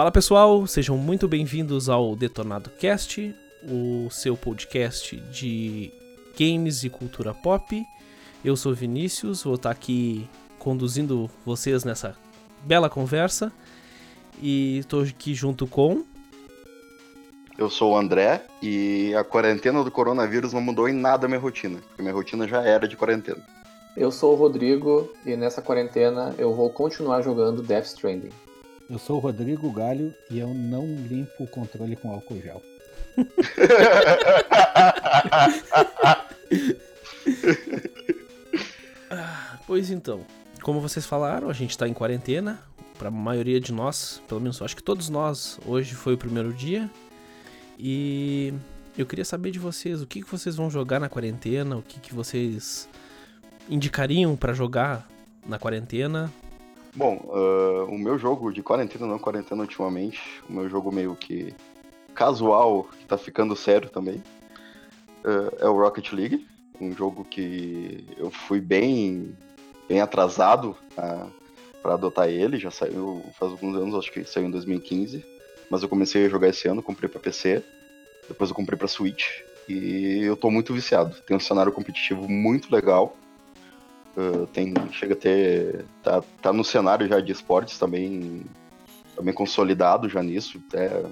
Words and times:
fala 0.00 0.10
pessoal, 0.10 0.66
sejam 0.66 0.96
muito 0.96 1.28
bem-vindos 1.28 1.90
ao 1.90 2.16
Detonado 2.16 2.70
Cast, 2.70 3.36
o 3.68 4.08
seu 4.08 4.34
podcast 4.34 5.14
de 5.30 5.92
games 6.38 6.84
e 6.84 6.88
cultura 6.88 7.34
pop. 7.34 7.84
Eu 8.42 8.56
sou 8.56 8.72
Vinícius, 8.72 9.42
vou 9.42 9.56
estar 9.56 9.70
aqui 9.70 10.26
conduzindo 10.58 11.28
vocês 11.44 11.84
nessa 11.84 12.16
bela 12.62 12.88
conversa 12.88 13.52
e 14.40 14.78
estou 14.78 15.02
aqui 15.02 15.34
junto 15.34 15.66
com. 15.66 16.02
Eu 17.58 17.68
sou 17.68 17.92
o 17.92 17.96
André 17.98 18.42
e 18.62 19.14
a 19.14 19.22
quarentena 19.22 19.84
do 19.84 19.90
coronavírus 19.90 20.54
não 20.54 20.62
mudou 20.62 20.88
em 20.88 20.94
nada 20.94 21.26
a 21.26 21.28
minha 21.28 21.38
rotina, 21.38 21.78
porque 21.88 22.00
minha 22.00 22.14
rotina 22.14 22.48
já 22.48 22.62
era 22.62 22.88
de 22.88 22.96
quarentena. 22.96 23.44
Eu 23.94 24.10
sou 24.10 24.32
o 24.32 24.36
Rodrigo 24.36 25.12
e 25.26 25.36
nessa 25.36 25.60
quarentena 25.60 26.34
eu 26.38 26.54
vou 26.54 26.70
continuar 26.70 27.20
jogando 27.20 27.60
Death 27.60 27.84
Stranding. 27.84 28.30
Eu 28.90 28.98
sou 28.98 29.18
o 29.18 29.20
Rodrigo 29.20 29.70
Galho 29.70 30.12
e 30.28 30.40
eu 30.40 30.52
não 30.52 30.84
limpo 30.84 31.44
o 31.44 31.46
controle 31.46 31.94
com 31.94 32.10
álcool 32.10 32.40
gel. 32.40 32.60
Ah, 39.12 39.58
pois 39.66 39.90
então, 39.90 40.24
como 40.62 40.80
vocês 40.80 41.04
falaram, 41.04 41.50
a 41.50 41.52
gente 41.52 41.76
tá 41.76 41.88
em 41.88 41.92
quarentena. 41.92 42.60
Pra 42.96 43.10
maioria 43.10 43.60
de 43.60 43.72
nós, 43.72 44.22
pelo 44.28 44.40
menos 44.40 44.62
acho 44.62 44.76
que 44.76 44.82
todos 44.84 45.08
nós, 45.08 45.58
hoje 45.66 45.96
foi 45.96 46.14
o 46.14 46.18
primeiro 46.18 46.52
dia. 46.52 46.88
E 47.76 48.54
eu 48.96 49.04
queria 49.04 49.24
saber 49.24 49.50
de 49.50 49.58
vocês, 49.58 50.00
o 50.00 50.06
que, 50.06 50.22
que 50.22 50.30
vocês 50.30 50.54
vão 50.54 50.70
jogar 50.70 51.00
na 51.00 51.08
quarentena, 51.08 51.76
o 51.76 51.82
que, 51.82 51.98
que 51.98 52.14
vocês 52.14 52.88
indicariam 53.68 54.36
pra 54.36 54.52
jogar 54.52 55.08
na 55.44 55.58
quarentena. 55.58 56.32
Bom, 56.94 57.20
uh, 57.26 57.84
o 57.84 57.96
meu 57.96 58.18
jogo 58.18 58.52
de 58.52 58.62
quarentena, 58.62 59.06
não 59.06 59.18
quarentena 59.18 59.62
ultimamente, 59.62 60.20
o 60.48 60.52
meu 60.52 60.68
jogo 60.68 60.90
meio 60.90 61.14
que 61.14 61.54
casual, 62.14 62.88
que 62.98 63.06
tá 63.06 63.16
ficando 63.16 63.54
sério 63.54 63.88
também, 63.88 64.22
uh, 65.24 65.56
é 65.58 65.68
o 65.68 65.78
Rocket 65.78 66.12
League. 66.12 66.46
Um 66.80 66.92
jogo 66.92 67.24
que 67.24 68.04
eu 68.16 68.30
fui 68.30 68.60
bem, 68.60 69.36
bem 69.88 70.00
atrasado 70.00 70.76
uh, 70.98 71.30
para 71.82 71.94
adotar 71.94 72.28
ele, 72.28 72.58
já 72.58 72.70
saiu 72.70 73.22
faz 73.38 73.52
alguns 73.52 73.76
anos, 73.76 73.94
acho 73.94 74.10
que 74.10 74.24
saiu 74.24 74.46
em 74.46 74.50
2015. 74.50 75.24
Mas 75.70 75.82
eu 75.82 75.88
comecei 75.88 76.26
a 76.26 76.28
jogar 76.28 76.48
esse 76.48 76.66
ano, 76.66 76.82
comprei 76.82 77.08
para 77.08 77.20
PC, 77.20 77.62
depois 78.26 78.50
eu 78.50 78.56
comprei 78.56 78.76
para 78.76 78.88
Switch 78.88 79.42
e 79.68 80.22
eu 80.24 80.36
tô 80.36 80.50
muito 80.50 80.74
viciado. 80.74 81.14
Tem 81.24 81.36
um 81.36 81.40
cenário 81.40 81.70
competitivo 81.70 82.28
muito 82.28 82.72
legal. 82.74 83.16
Uh, 84.16 84.46
tem, 84.48 84.74
chega 84.92 85.14
a 85.14 85.16
ter. 85.16 85.84
Tá, 86.02 86.22
tá 86.42 86.52
no 86.52 86.64
cenário 86.64 87.08
já 87.08 87.20
de 87.20 87.32
esportes 87.32 87.78
também, 87.78 88.44
também 89.14 89.32
consolidado 89.32 90.08
já 90.08 90.22
nisso. 90.22 90.60
É, 90.74 91.04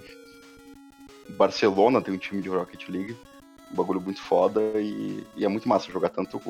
Barcelona 1.31 2.01
tem 2.01 2.15
um 2.15 2.19
time 2.19 2.43
de 2.43 2.49
Rocket 2.49 2.89
League, 2.89 3.17
um 3.71 3.77
bagulho 3.77 4.01
muito 4.01 4.21
foda 4.21 4.61
e, 4.77 5.25
e 5.37 5.45
é 5.45 5.49
muito 5.49 5.69
massa 5.69 5.93
jogar 5.93 6.09
tanto, 6.09 6.41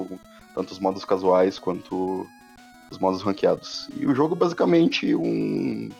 tanto 0.55 0.73
os 0.73 0.79
modos 0.79 1.05
casuais 1.05 1.59
quanto 1.59 2.27
os 2.91 2.99
modos 2.99 3.23
ranqueados. 3.23 3.89
E 3.97 4.07
o 4.07 4.15
jogo 4.15 4.35
é 4.35 4.39
basicamente 4.39 5.15
um, 5.15 5.91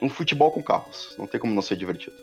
um 0.00 0.08
futebol 0.08 0.50
com 0.50 0.62
carros, 0.62 1.14
não 1.18 1.26
tem 1.26 1.40
como 1.40 1.54
não 1.54 1.62
ser 1.62 1.76
divertido. 1.76 2.16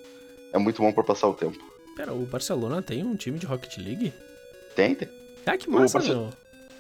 É 0.52 0.58
muito 0.58 0.82
bom 0.82 0.92
para 0.92 1.04
passar 1.04 1.28
o 1.28 1.34
tempo. 1.34 1.60
Pera, 1.96 2.14
o 2.14 2.26
Barcelona 2.26 2.82
tem 2.82 3.04
um 3.04 3.16
time 3.16 3.38
de 3.38 3.46
Rocket 3.46 3.78
League? 3.78 4.14
Tem, 4.76 4.96
tem. 4.96 5.10
Ah, 5.46 5.58
que 5.58 5.70
massa, 5.70 5.98
o, 5.98 6.02
Barce 6.02 6.16
meu. 6.16 6.34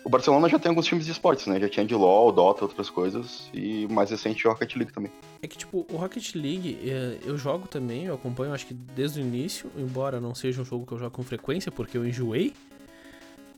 O 0.03 0.09
Barcelona 0.09 0.47
já 0.47 0.57
tem 0.57 0.69
alguns 0.69 0.85
times 0.85 1.05
de 1.05 1.11
esportes, 1.11 1.45
né? 1.47 1.59
Já 1.59 1.67
tinha 1.69 1.85
de 1.85 1.93
LoL, 1.93 2.31
Dota, 2.31 2.63
outras 2.63 2.89
coisas, 2.89 3.49
e 3.53 3.87
mais 3.87 4.09
recente 4.09 4.47
Rocket 4.47 4.75
League 4.75 4.93
também. 4.93 5.11
É 5.41 5.47
que, 5.47 5.57
tipo, 5.57 5.85
o 5.91 5.97
Rocket 5.97 6.35
League, 6.35 6.79
é, 6.83 7.17
eu 7.25 7.37
jogo 7.37 7.67
também, 7.67 8.05
eu 8.05 8.15
acompanho 8.15 8.53
acho 8.53 8.65
que 8.65 8.73
desde 8.73 9.19
o 9.19 9.23
início, 9.23 9.69
embora 9.77 10.19
não 10.19 10.33
seja 10.33 10.61
um 10.61 10.65
jogo 10.65 10.85
que 10.85 10.93
eu 10.93 10.99
jogo 10.99 11.11
com 11.11 11.23
frequência, 11.23 11.71
porque 11.71 11.97
eu 11.97 12.07
enjoei. 12.07 12.53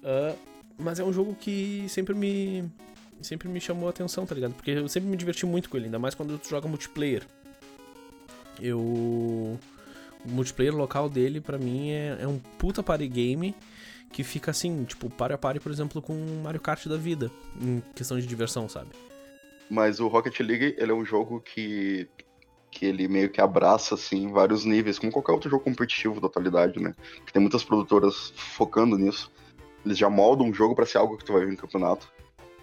Uh, 0.04 0.36
mas 0.78 1.00
é 1.00 1.04
um 1.04 1.14
jogo 1.14 1.36
que 1.40 1.86
sempre 1.88 2.16
me. 2.16 2.70
Sempre 3.22 3.48
me 3.48 3.62
chamou 3.62 3.86
a 3.86 3.92
atenção, 3.92 4.26
tá 4.26 4.34
ligado? 4.34 4.54
Porque 4.54 4.72
eu 4.72 4.88
sempre 4.88 5.08
me 5.08 5.16
diverti 5.16 5.46
muito 5.46 5.70
com 5.70 5.78
ele, 5.78 5.86
ainda 5.86 6.00
mais 6.00 6.16
quando 6.16 6.40
tu 6.40 6.50
joga 6.50 6.68
multiplayer. 6.68 7.24
Eu. 8.60 8.80
O 8.80 10.30
multiplayer 10.30 10.76
local 10.76 11.08
dele, 11.10 11.40
pra 11.40 11.58
mim, 11.58 11.92
é, 11.92 12.18
é 12.22 12.28
um 12.28 12.40
puta 12.58 12.82
party 12.84 13.08
game 13.08 13.56
que 14.12 14.24
fica 14.24 14.52
assim, 14.52 14.84
tipo, 14.84 15.10
pare 15.10 15.34
a 15.34 15.38
pare, 15.38 15.60
por 15.60 15.72
exemplo, 15.72 16.02
com 16.02 16.14
Mario 16.44 16.60
Kart 16.60 16.86
da 16.88 16.98
vida, 16.98 17.32
em 17.62 17.82
questão 17.96 18.20
de 18.20 18.28
diversão, 18.28 18.68
sabe? 18.68 18.90
Mas 19.70 20.00
o 20.00 20.08
Rocket 20.08 20.38
League, 20.42 20.76
ele 20.78 20.92
é 20.92 20.94
um 20.94 21.06
jogo 21.06 21.40
que, 21.40 22.08
que 22.70 22.86
ele 22.86 23.08
meio 23.08 23.30
que 23.30 23.40
abraça, 23.40 23.96
assim, 23.96 24.32
vários 24.32 24.66
níveis, 24.66 25.00
como 25.00 25.12
qualquer 25.12 25.32
outro 25.32 25.50
jogo 25.50 25.64
competitivo 25.64 26.20
da 26.20 26.28
atualidade, 26.28 26.82
né? 26.82 26.94
Porque 27.16 27.32
tem 27.32 27.42
muitas 27.42 27.64
produtoras 27.64 28.34
focando 28.36 28.98
nisso. 28.98 29.32
Eles 29.86 29.98
já 29.98 30.10
moldam 30.10 30.48
um 30.48 30.54
jogo 30.54 30.76
para 30.76 30.86
ser 30.86 30.98
algo 30.98 31.18
que 31.18 31.24
tu 31.24 31.32
vai 31.34 31.46
ver 31.46 31.54
em 31.54 31.58
campeonato. 31.58 32.12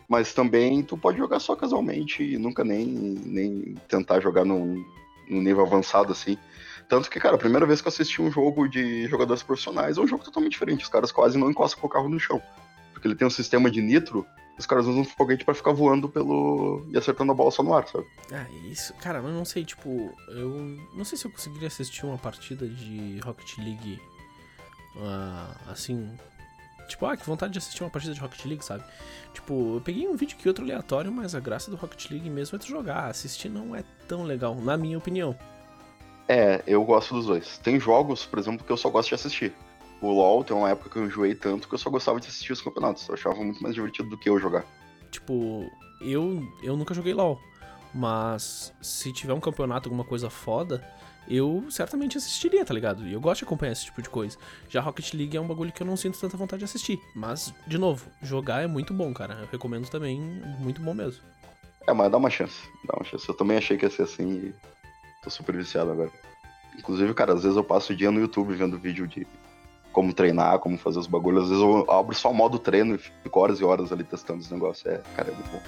Mas 0.07 0.33
também 0.33 0.83
tu 0.83 0.97
pode 0.97 1.19
jogar 1.19 1.41
só 1.41 1.57
casualmente 1.57 2.23
e 2.23 2.39
nunca 2.39 2.63
nem, 2.63 2.87
nem 2.87 3.75
tentar 3.89 4.21
jogar 4.21 4.45
num, 4.45 4.85
num 5.29 5.43
nível 5.43 5.65
avançado, 5.65 6.13
assim. 6.13 6.39
Tanto 6.89 7.11
que, 7.11 7.21
cara, 7.21 7.37
a 7.37 7.39
primeira 7.39 7.67
vez 7.67 7.83
que 7.83 7.89
eu 7.89 7.91
assisti 7.91 8.23
um 8.23 8.31
jogo 8.31 8.67
de 8.67 9.07
jogadores 9.09 9.43
profissionais 9.43 9.99
é 9.99 10.01
um 10.01 10.07
jogo 10.07 10.25
totalmente 10.25 10.53
diferente. 10.53 10.85
Os 10.85 10.89
caras 10.89 11.13
quase 11.13 11.37
não 11.37 11.51
encostam 11.51 11.81
com 11.81 11.87
o 11.87 11.91
carro 11.91 12.09
no 12.09 12.19
chão. 12.19 12.41
Porque 12.93 13.07
ele 13.07 13.15
tem 13.15 13.27
um 13.27 13.31
sistema 13.31 13.71
de 13.71 13.83
nitro, 13.83 14.27
os 14.59 14.67
caras 14.67 14.87
usam 14.87 15.03
um 15.03 15.05
foguete 15.05 15.45
pra 15.45 15.55
ficar 15.55 15.73
voando 15.73 16.09
pelo. 16.09 16.85
e 16.91 16.99
acertando 16.99 17.31
a 17.31 17.35
bola 17.35 17.51
só 17.51 17.63
no 17.63 17.73
ar, 17.73 17.87
sabe? 17.87 18.07
Ah, 18.33 18.47
isso. 18.69 18.93
Cara, 18.95 19.19
eu 19.19 19.29
não 19.29 19.45
sei, 19.45 19.65
tipo, 19.65 20.13
eu. 20.31 20.77
Não 20.95 21.05
sei 21.05 21.17
se 21.17 21.27
eu 21.27 21.31
conseguiria 21.31 21.69
assistir 21.69 22.05
uma 22.05 22.19
partida 22.19 22.67
de 22.67 23.21
Rocket 23.21 23.59
League. 23.59 24.01
Uh, 24.97 25.71
assim. 25.71 26.11
Tipo, 26.89 27.07
ah, 27.07 27.17
que 27.17 27.25
vontade 27.25 27.53
de 27.53 27.59
assistir 27.59 27.85
uma 27.85 27.91
partida 27.91 28.15
de 28.15 28.21
Rocket 28.21 28.45
League, 28.47 28.65
sabe? 28.65 28.83
Tipo, 29.33 29.77
eu 29.77 29.81
peguei 29.81 30.09
um 30.09 30.17
vídeo 30.17 30.37
aqui 30.37 30.49
outro 30.49 30.65
aleatório, 30.65 31.13
mas 31.13 31.35
a 31.35 31.41
graça 31.41 31.71
do 31.71 31.77
Rocket 31.77 32.11
League 32.11 32.29
mesmo 32.29 32.57
é 32.57 32.59
tu 32.59 32.67
jogar. 32.67 33.07
Assistir 33.09 33.49
não 33.49 33.77
é 33.77 33.85
tão 34.09 34.25
legal, 34.25 34.57
na 34.57 34.77
minha 34.77 34.99
opinião. 34.99 35.39
É, 36.29 36.63
eu 36.67 36.85
gosto 36.85 37.15
dos 37.15 37.27
dois. 37.27 37.57
Tem 37.59 37.81
jogos, 37.81 38.27
por 38.27 38.39
exemplo, 38.39 38.65
que 38.65 38.71
eu 38.71 38.77
só 38.77 38.91
gosto 38.91 39.09
de 39.09 39.15
assistir. 39.15 39.55
O 40.01 40.13
LoL 40.13 40.45
tem 40.45 40.55
uma 40.55 40.69
época 40.69 40.91
que 40.91 40.99
eu 40.99 41.07
enjoei 41.07 41.35
tanto 41.35 41.67
que 41.67 41.75
eu 41.75 41.79
só 41.79 41.89
gostava 41.89 42.21
de 42.21 42.29
assistir 42.29 42.53
os 42.53 42.61
campeonatos. 42.61 43.09
Eu 43.09 43.15
achava 43.15 43.37
muito 43.37 43.63
mais 43.63 43.75
divertido 43.75 44.11
do 44.11 44.19
que 44.19 44.29
eu 44.29 44.39
jogar. 44.39 44.65
Tipo, 45.11 45.69
eu, 46.03 46.47
eu 46.63 46.77
nunca 46.77 46.93
joguei 46.93 47.15
LoL. 47.15 47.41
Mas 47.95 48.75
se 48.83 49.11
tiver 49.13 49.33
um 49.33 49.41
campeonato, 49.41 49.89
alguma 49.89 50.05
coisa 50.05 50.29
foda, 50.29 50.87
eu 51.27 51.65
certamente 51.71 52.19
assistiria, 52.19 52.65
tá 52.65 52.75
ligado? 52.75 53.07
E 53.07 53.13
eu 53.15 53.21
gosto 53.21 53.41
de 53.41 53.45
acompanhar 53.47 53.73
esse 53.73 53.87
tipo 53.87 54.03
de 54.03 54.11
coisa. 54.11 54.37
Já 54.69 54.83
Rocket 54.83 55.15
League 55.15 55.37
é 55.37 55.41
um 55.41 55.47
bagulho 55.49 55.73
que 55.73 55.83
eu 55.83 55.87
não 55.87 55.97
sinto 55.97 56.21
tanta 56.21 56.37
vontade 56.37 56.61
de 56.61 56.65
assistir. 56.67 57.01
Mas, 57.15 57.53
de 57.67 57.79
novo, 57.79 58.07
jogar 58.23 58.63
é 58.63 58.67
muito 58.67 58.93
bom, 58.93 59.13
cara. 59.15 59.39
Eu 59.41 59.49
recomendo 59.51 59.89
também, 59.89 60.21
muito 60.59 60.83
bom 60.83 60.93
mesmo. 60.93 61.23
É, 61.87 61.93
mas 61.95 62.13
dá 62.13 62.19
uma 62.19 62.29
chance. 62.31 62.69
Dá 62.85 62.95
uma 62.99 63.05
chance. 63.05 63.27
Eu 63.27 63.35
também 63.35 63.57
achei 63.57 63.79
que 63.79 63.87
ia 63.87 63.91
ser 63.91 64.03
assim 64.03 64.53
tô 65.29 65.31
super 65.31 65.57
viciado 65.57 65.93
agora. 65.93 66.11
Inclusive, 66.79 67.13
cara, 67.13 67.35
às 67.35 67.43
vezes 67.43 67.57
eu 67.57 67.65
passo 67.65 67.93
o 67.93 67.97
dia 67.97 68.11
no 68.11 68.21
YouTube 68.21 68.55
vendo 68.55 68.79
vídeo 68.79 69.07
de 69.07 69.27
como 69.93 70.13
treinar, 70.15 70.59
como 70.59 70.79
fazer 70.79 70.99
os 70.99 71.07
bagulhos. 71.07 71.45
Às 71.45 71.49
vezes 71.51 71.63
eu 71.63 71.91
abro 71.91 72.15
só 72.15 72.31
o 72.31 72.35
modo 72.35 72.59
treino 72.59 72.95
e 72.95 72.99
fico 72.99 73.39
horas 73.39 73.61
e 73.61 73.65
horas 73.65 73.93
ali 73.93 74.05
testando 74.05 74.41
os 74.41 74.51
negócios. 74.51 74.87
É, 74.87 75.03
cara, 75.15 75.31
é 75.31 75.35
muito 75.35 75.51
bom. 75.51 75.61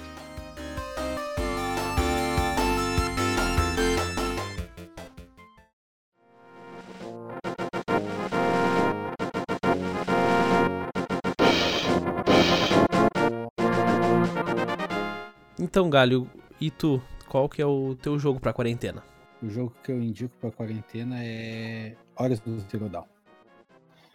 Então, 15.58 15.90
Galho, 15.90 16.26
e 16.60 16.70
tu? 16.70 17.00
Qual 17.28 17.48
que 17.48 17.62
é 17.62 17.66
o 17.66 17.94
teu 17.94 18.18
jogo 18.18 18.40
pra 18.40 18.52
quarentena? 18.52 19.04
O 19.42 19.48
jogo 19.48 19.74
que 19.82 19.90
eu 19.90 20.00
indico 20.00 20.34
pra 20.38 20.50
quarentena 20.50 21.16
é 21.24 21.96
Horas 22.14 22.40
do 22.40 22.60
Zero 22.60 22.88
Dawn. 22.88 23.06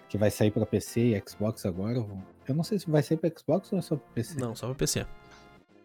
Que 0.08 0.18
vai 0.18 0.30
sair 0.30 0.52
pra 0.52 0.66
PC 0.66 1.16
e 1.16 1.24
Xbox 1.28 1.66
agora. 1.66 1.98
Eu 2.48 2.56
não 2.56 2.64
sei 2.64 2.78
se 2.78 2.90
vai 2.90 3.02
sair 3.02 3.18
pra 3.18 3.32
Xbox 3.36 3.74
ou 3.74 3.80
é 3.80 3.82
só 3.82 3.96
pra 3.96 4.08
PC. 4.14 4.40
Não, 4.40 4.56
só 4.56 4.68
pra 4.68 4.76
PC. 4.76 5.06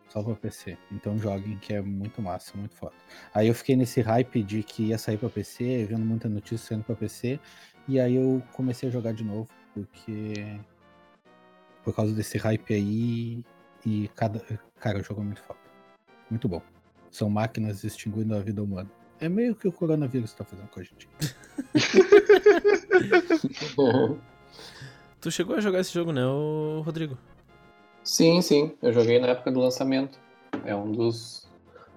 Só 0.08 0.22
pra 0.22 0.34
PC. 0.34 0.76
Então 0.92 1.18
joguem 1.18 1.56
que 1.58 1.72
é 1.72 1.80
muito 1.80 2.20
massa, 2.20 2.56
muito 2.56 2.74
foda. 2.74 2.92
Aí 3.32 3.48
eu 3.48 3.54
fiquei 3.54 3.76
nesse 3.76 4.02
hype 4.02 4.42
de 4.42 4.62
que 4.62 4.88
ia 4.88 4.98
sair 4.98 5.16
pra 5.16 5.30
PC, 5.30 5.86
vendo 5.86 6.04
muita 6.04 6.28
notícia 6.28 6.68
saindo 6.68 6.84
pra 6.84 6.94
PC. 6.94 7.40
E 7.88 7.98
aí 7.98 8.16
eu 8.16 8.42
comecei 8.52 8.88
a 8.88 8.92
jogar 8.92 9.12
de 9.12 9.24
novo, 9.24 9.48
porque. 9.72 10.60
Por 11.82 11.94
causa 11.94 12.12
desse 12.12 12.36
hype 12.36 12.74
aí. 12.74 13.44
E 13.86 14.08
cada. 14.14 14.44
Cara, 14.78 14.98
o 14.98 15.02
jogo 15.02 15.22
é 15.22 15.24
muito 15.24 15.42
foda. 15.42 15.60
Muito 16.28 16.46
bom. 16.46 16.60
São 17.10 17.30
máquinas 17.30 17.82
extinguindo 17.84 18.36
a 18.36 18.40
vida 18.40 18.62
humana. 18.62 18.90
É 19.20 19.28
meio 19.28 19.54
que 19.54 19.68
o 19.68 19.72
coronavírus 19.72 20.32
tá 20.32 20.44
fazendo 20.44 20.68
com 20.68 20.80
a 20.80 20.82
gente. 20.82 21.08
Tu 25.20 25.30
chegou 25.30 25.56
a 25.56 25.60
jogar 25.60 25.80
esse 25.80 25.92
jogo, 25.92 26.12
né, 26.12 26.22
Rodrigo? 26.82 27.18
Sim, 28.02 28.40
sim. 28.40 28.74
Eu 28.80 28.90
joguei 28.90 29.18
na 29.18 29.28
época 29.28 29.52
do 29.52 29.60
lançamento. 29.60 30.18
É 30.64 30.74
um 30.74 30.90
dos, 30.90 31.46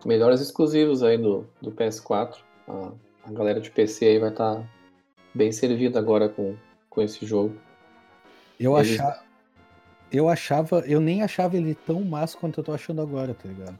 melhores 0.06 0.42
exclusivos 0.42 1.04
aí 1.04 1.18
do, 1.18 1.46
do 1.62 1.72
PS4. 1.72 2.36
A, 2.68 2.92
a 3.24 3.32
galera 3.32 3.62
de 3.62 3.72
PC 3.72 4.06
aí 4.06 4.20
vai 4.20 4.30
estar 4.30 4.56
tá 4.56 4.70
bem 5.34 5.52
servida 5.52 6.00
agora 6.00 6.28
com, 6.28 6.56
com 6.90 7.02
esse 7.02 7.26
jogo. 7.26 7.56
Eu, 8.60 8.78
Eles... 8.78 9.00
achava, 9.00 9.24
eu 10.12 10.30
achava, 10.30 10.80
eu 10.82 11.00
nem 11.00 11.24
achava 11.24 11.58
ele 11.58 11.74
tão 11.74 12.04
massa 12.04 12.38
quanto 12.38 12.60
eu 12.60 12.64
tô 12.64 12.74
achando 12.74 13.02
agora, 13.02 13.34
tá 13.34 13.48
ligado? 13.48 13.80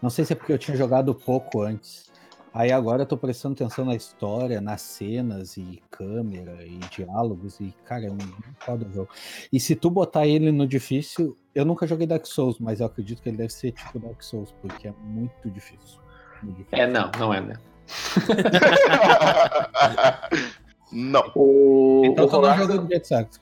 Não 0.00 0.10
sei 0.10 0.24
se 0.24 0.32
é 0.32 0.36
porque 0.36 0.52
eu 0.52 0.58
tinha 0.58 0.76
jogado 0.76 1.14
pouco 1.14 1.62
antes. 1.62 2.10
Aí 2.54 2.70
agora 2.70 3.02
eu 3.02 3.06
tô 3.06 3.16
prestando 3.16 3.54
atenção 3.54 3.86
na 3.86 3.94
história, 3.94 4.60
nas 4.60 4.82
cenas 4.82 5.56
e 5.56 5.82
câmera 5.90 6.62
e 6.66 6.76
diálogos 6.90 7.58
e, 7.60 7.74
cara, 7.84 8.06
é 8.06 8.10
um 8.10 8.18
foda 8.58 8.86
jogo. 8.92 9.08
E 9.50 9.58
se 9.58 9.74
tu 9.74 9.88
botar 9.88 10.26
ele 10.26 10.52
no 10.52 10.66
difícil, 10.66 11.34
eu 11.54 11.64
nunca 11.64 11.86
joguei 11.86 12.06
Dark 12.06 12.26
Souls, 12.26 12.58
mas 12.58 12.80
eu 12.80 12.86
acredito 12.86 13.22
que 13.22 13.30
ele 13.30 13.38
deve 13.38 13.54
ser 13.54 13.72
tipo 13.72 13.98
Dark 13.98 14.22
Souls, 14.22 14.54
porque 14.60 14.88
é 14.88 14.94
muito 15.02 15.50
difícil. 15.50 15.98
Muito 16.42 16.58
difícil. 16.58 16.84
É, 16.84 16.86
não, 16.86 17.10
não 17.18 17.32
é, 17.32 17.40
né? 17.40 17.54
não. 20.92 21.32
O, 21.34 22.02
então 22.04 22.26
o 22.26 22.28
tu 22.28 22.38
não 22.38 22.54
jogou 22.54 22.82
do 22.82 22.88
jeito 22.88 23.08
certo. 23.08 23.40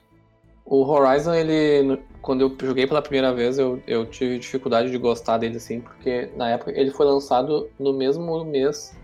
O 0.63 0.85
Horizon, 0.85 1.33
ele. 1.33 2.01
Quando 2.21 2.41
eu 2.41 2.55
joguei 2.61 2.87
pela 2.87 3.01
primeira 3.01 3.33
vez, 3.33 3.59
eu, 3.59 3.83
eu 3.85 4.05
tive 4.05 4.39
dificuldade 4.39 4.89
de 4.89 4.97
gostar 4.97 5.37
dele, 5.37 5.57
assim, 5.57 5.81
porque 5.81 6.29
na 6.37 6.51
época 6.51 6.71
ele 6.71 6.91
foi 6.91 7.05
lançado 7.05 7.69
no 7.77 7.91
mesmo 7.91 8.45
mês 8.45 8.95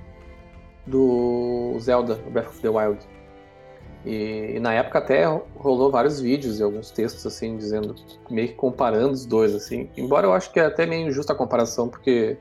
do 0.88 1.78
Zelda, 1.80 2.16
Breath 2.32 2.48
of 2.48 2.62
the 2.62 2.70
Wild. 2.70 3.00
E, 4.06 4.54
e, 4.56 4.60
na 4.60 4.74
época 4.74 5.00
até 5.00 5.26
rolou 5.58 5.92
vários 5.92 6.20
vídeos 6.22 6.60
e 6.60 6.64
alguns 6.64 6.92
textos 6.92 7.26
assim 7.26 7.58
dizendo 7.58 7.94
meio 8.30 8.48
que 8.50 8.54
comparando 8.54 9.12
os 9.12 9.26
dois 9.26 9.54
assim. 9.54 9.90
Embora 9.98 10.26
eu 10.26 10.34
acho 10.34 10.52
que 10.52 10.60
é 10.60 10.66
até 10.66 10.86
meio 10.86 11.08
injusta 11.08 11.34
a 11.34 11.36
comparação 11.36 11.90
porque 11.90 12.38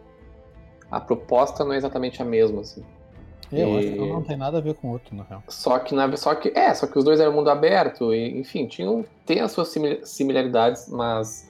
a 0.91 1.01
proposta 1.01 1.65
não 1.65 1.73
é 1.73 1.77
exatamente 1.77 2.23
a 2.23 2.25
mesma 2.25 2.61
assim. 2.61 2.85
É, 3.53 3.63
eu 3.63 3.69
e... 3.69 3.79
acho 3.79 3.93
que 3.93 3.99
não 3.99 4.23
tem 4.23 4.37
nada 4.37 4.59
a 4.59 4.61
ver 4.61 4.75
com 4.75 4.89
o 4.89 4.93
outro, 4.93 5.15
na 5.15 5.25
real. 5.25 5.43
Só 5.49 5.79
que, 5.79 5.95
na, 5.95 6.17
só 6.17 6.35
que, 6.35 6.53
é, 6.55 6.73
só 6.75 6.87
que 6.87 6.99
os 6.99 7.05
dois 7.05 7.21
eram 7.21 7.33
mundo 7.33 7.51
aberto, 7.51 8.13
e, 8.13 8.39
enfim, 8.39 8.67
tinham, 8.67 9.05
tem 9.25 9.41
as 9.41 9.53
suas 9.53 9.73
similaridades, 10.05 10.89
mas 10.89 11.49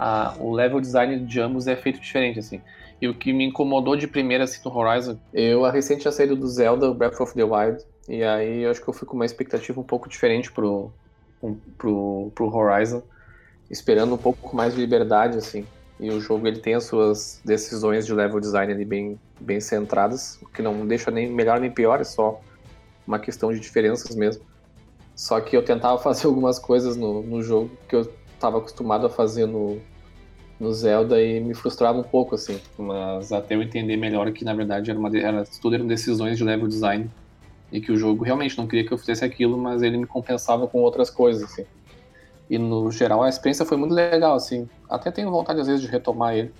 a, 0.00 0.34
o 0.38 0.50
level 0.50 0.80
design 0.80 1.26
de 1.26 1.40
ambos 1.40 1.66
é 1.66 1.76
feito 1.76 2.00
diferente, 2.00 2.38
assim. 2.38 2.62
E 3.02 3.06
o 3.06 3.14
que 3.14 3.34
me 3.34 3.44
incomodou 3.44 3.94
de 3.94 4.06
primeira, 4.06 4.44
assim, 4.44 4.58
no 4.64 4.74
Horizon, 4.74 5.18
eu 5.30 5.62
recente 5.70 6.00
tinha 6.00 6.12
saído 6.12 6.34
do 6.34 6.48
Zelda, 6.48 6.92
Breath 6.94 7.20
of 7.20 7.34
the 7.34 7.44
Wild, 7.44 7.84
e 8.08 8.24
aí 8.24 8.62
eu 8.62 8.70
acho 8.70 8.82
que 8.82 8.88
eu 8.88 8.94
fui 8.94 9.06
com 9.06 9.14
uma 9.14 9.26
expectativa 9.26 9.78
um 9.78 9.84
pouco 9.84 10.08
diferente 10.08 10.50
pro, 10.50 10.90
pro, 11.76 12.32
pro 12.34 12.56
Horizon, 12.56 13.02
esperando 13.70 14.14
um 14.14 14.18
pouco 14.18 14.56
mais 14.56 14.74
de 14.74 14.80
liberdade, 14.80 15.36
assim. 15.36 15.66
E 15.98 16.10
o 16.10 16.18
jogo 16.18 16.48
ele 16.48 16.60
tem 16.60 16.74
as 16.74 16.84
suas 16.84 17.42
decisões 17.44 18.06
de 18.06 18.14
level 18.14 18.40
design 18.40 18.72
ali 18.72 18.86
bem, 18.86 19.20
bem 19.38 19.60
centradas, 19.60 20.38
o 20.40 20.46
que 20.46 20.62
não 20.62 20.86
deixa 20.86 21.10
nem 21.10 21.30
melhor 21.30 21.60
nem 21.60 21.70
pior, 21.70 22.00
é 22.00 22.04
só 22.04 22.40
uma 23.06 23.18
questão 23.18 23.52
de 23.52 23.60
diferenças 23.60 24.16
mesmo. 24.16 24.42
Só 25.14 25.38
que 25.42 25.54
eu 25.54 25.62
tentava 25.62 25.98
fazer 26.00 26.26
algumas 26.26 26.58
coisas 26.58 26.96
no, 26.96 27.22
no 27.22 27.42
jogo 27.42 27.70
que 27.86 27.94
eu 27.94 28.10
estava 28.34 28.56
acostumado 28.56 29.04
a 29.04 29.10
fazer 29.10 29.44
no, 29.44 29.78
no 30.60 30.72
Zelda 30.74 31.20
e 31.20 31.40
me 31.40 31.54
frustrava 31.54 31.98
um 31.98 32.02
pouco, 32.02 32.34
assim. 32.34 32.60
Mas 32.78 33.32
até 33.32 33.54
eu 33.54 33.62
entender 33.62 33.96
melhor 33.96 34.30
que, 34.30 34.44
na 34.44 34.52
verdade, 34.52 34.90
era 34.90 34.98
uma, 34.98 35.16
era, 35.16 35.44
tudo 35.60 35.74
eram 35.74 35.86
decisões 35.86 36.36
de 36.36 36.44
level 36.44 36.68
design 36.68 37.10
e 37.72 37.80
que 37.80 37.90
o 37.90 37.96
jogo 37.96 38.22
realmente 38.22 38.58
não 38.58 38.66
queria 38.66 38.86
que 38.86 38.92
eu 38.92 38.98
fizesse 38.98 39.24
aquilo, 39.24 39.56
mas 39.56 39.82
ele 39.82 39.96
me 39.96 40.06
compensava 40.06 40.68
com 40.68 40.80
outras 40.80 41.08
coisas, 41.08 41.42
assim. 41.42 41.64
E, 42.50 42.58
no 42.58 42.90
geral, 42.90 43.22
a 43.22 43.28
experiência 43.28 43.64
foi 43.64 43.78
muito 43.78 43.94
legal, 43.94 44.34
assim. 44.34 44.68
Até 44.88 45.10
tenho 45.10 45.30
vontade, 45.30 45.60
às 45.60 45.66
vezes, 45.66 45.80
de 45.80 45.88
retomar 45.88 46.36
ele 46.36 46.52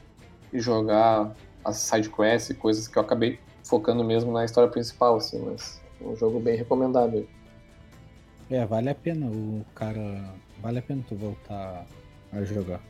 e 0.52 0.58
jogar 0.58 1.34
as 1.62 1.76
side 1.76 2.08
quests 2.08 2.50
e 2.50 2.54
coisas 2.54 2.88
que 2.88 2.96
eu 2.96 3.02
acabei 3.02 3.38
focando 3.64 4.02
mesmo 4.02 4.32
na 4.32 4.44
história 4.44 4.70
principal, 4.70 5.16
assim, 5.16 5.38
mas 5.44 5.80
é 6.00 6.04
um 6.04 6.16
jogo 6.16 6.40
bem 6.40 6.56
recomendado. 6.56 7.28
É, 8.50 8.64
vale 8.64 8.88
a 8.88 8.94
pena 8.94 9.26
o 9.26 9.64
cara... 9.74 10.32
Vale 10.62 10.78
a 10.78 10.82
pena 10.82 11.02
tu 11.08 11.14
voltar 11.14 11.86
a 12.32 12.42
jogar. 12.44 12.80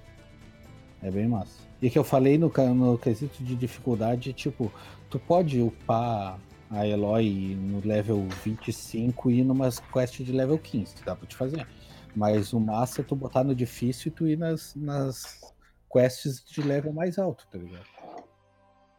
É 1.02 1.10
bem 1.10 1.28
massa. 1.28 1.68
E 1.80 1.88
que 1.88 1.98
eu 1.98 2.04
falei 2.04 2.36
no, 2.36 2.52
no 2.74 2.98
quesito 2.98 3.42
de 3.42 3.56
dificuldade, 3.56 4.32
tipo, 4.32 4.70
tu 5.08 5.18
pode 5.18 5.60
upar 5.60 6.38
a 6.70 6.86
Eloy 6.86 7.56
no 7.56 7.80
level 7.86 8.28
25 8.44 9.30
e 9.30 9.40
ir 9.40 9.44
numa 9.44 9.70
quest 9.92 10.22
de 10.22 10.32
level 10.32 10.58
15, 10.58 11.04
dá 11.04 11.16
pra 11.16 11.26
te 11.26 11.34
fazer. 11.34 11.66
Mas 12.14 12.52
o 12.52 12.60
massa 12.60 13.00
é 13.00 13.04
tu 13.04 13.16
botar 13.16 13.44
no 13.44 13.54
difícil 13.54 14.08
e 14.08 14.14
tu 14.14 14.26
ir 14.26 14.36
nas, 14.36 14.74
nas 14.74 15.40
quests 15.90 16.44
de 16.44 16.62
level 16.62 16.92
mais 16.92 17.18
alto, 17.18 17.46
tá 17.50 17.58
ligado? 17.58 17.86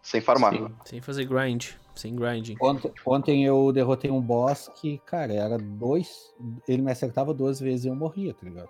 Sem 0.02 0.20
farmar. 0.20 0.54
Sim, 0.54 0.68
sem 0.86 1.02
fazer 1.02 1.26
grind, 1.26 1.74
sem 1.96 2.16
grinding. 2.16 2.58
Ontem, 2.60 2.92
ontem, 3.06 3.46
eu 3.46 3.72
derrotei 3.72 4.10
um 4.10 4.22
boss 4.22 4.70
que, 4.80 4.98
cara, 5.06 5.34
era 5.34 5.58
dois. 5.58 6.34
Ele 6.68 6.82
me 6.82 6.92
acertava 6.92 7.34
duas 7.34 7.60
vezes 7.60 7.86
e 7.86 7.88
eu 7.90 7.96
morria, 7.96 8.34
tá 8.34 8.44
ligado? 8.44 8.70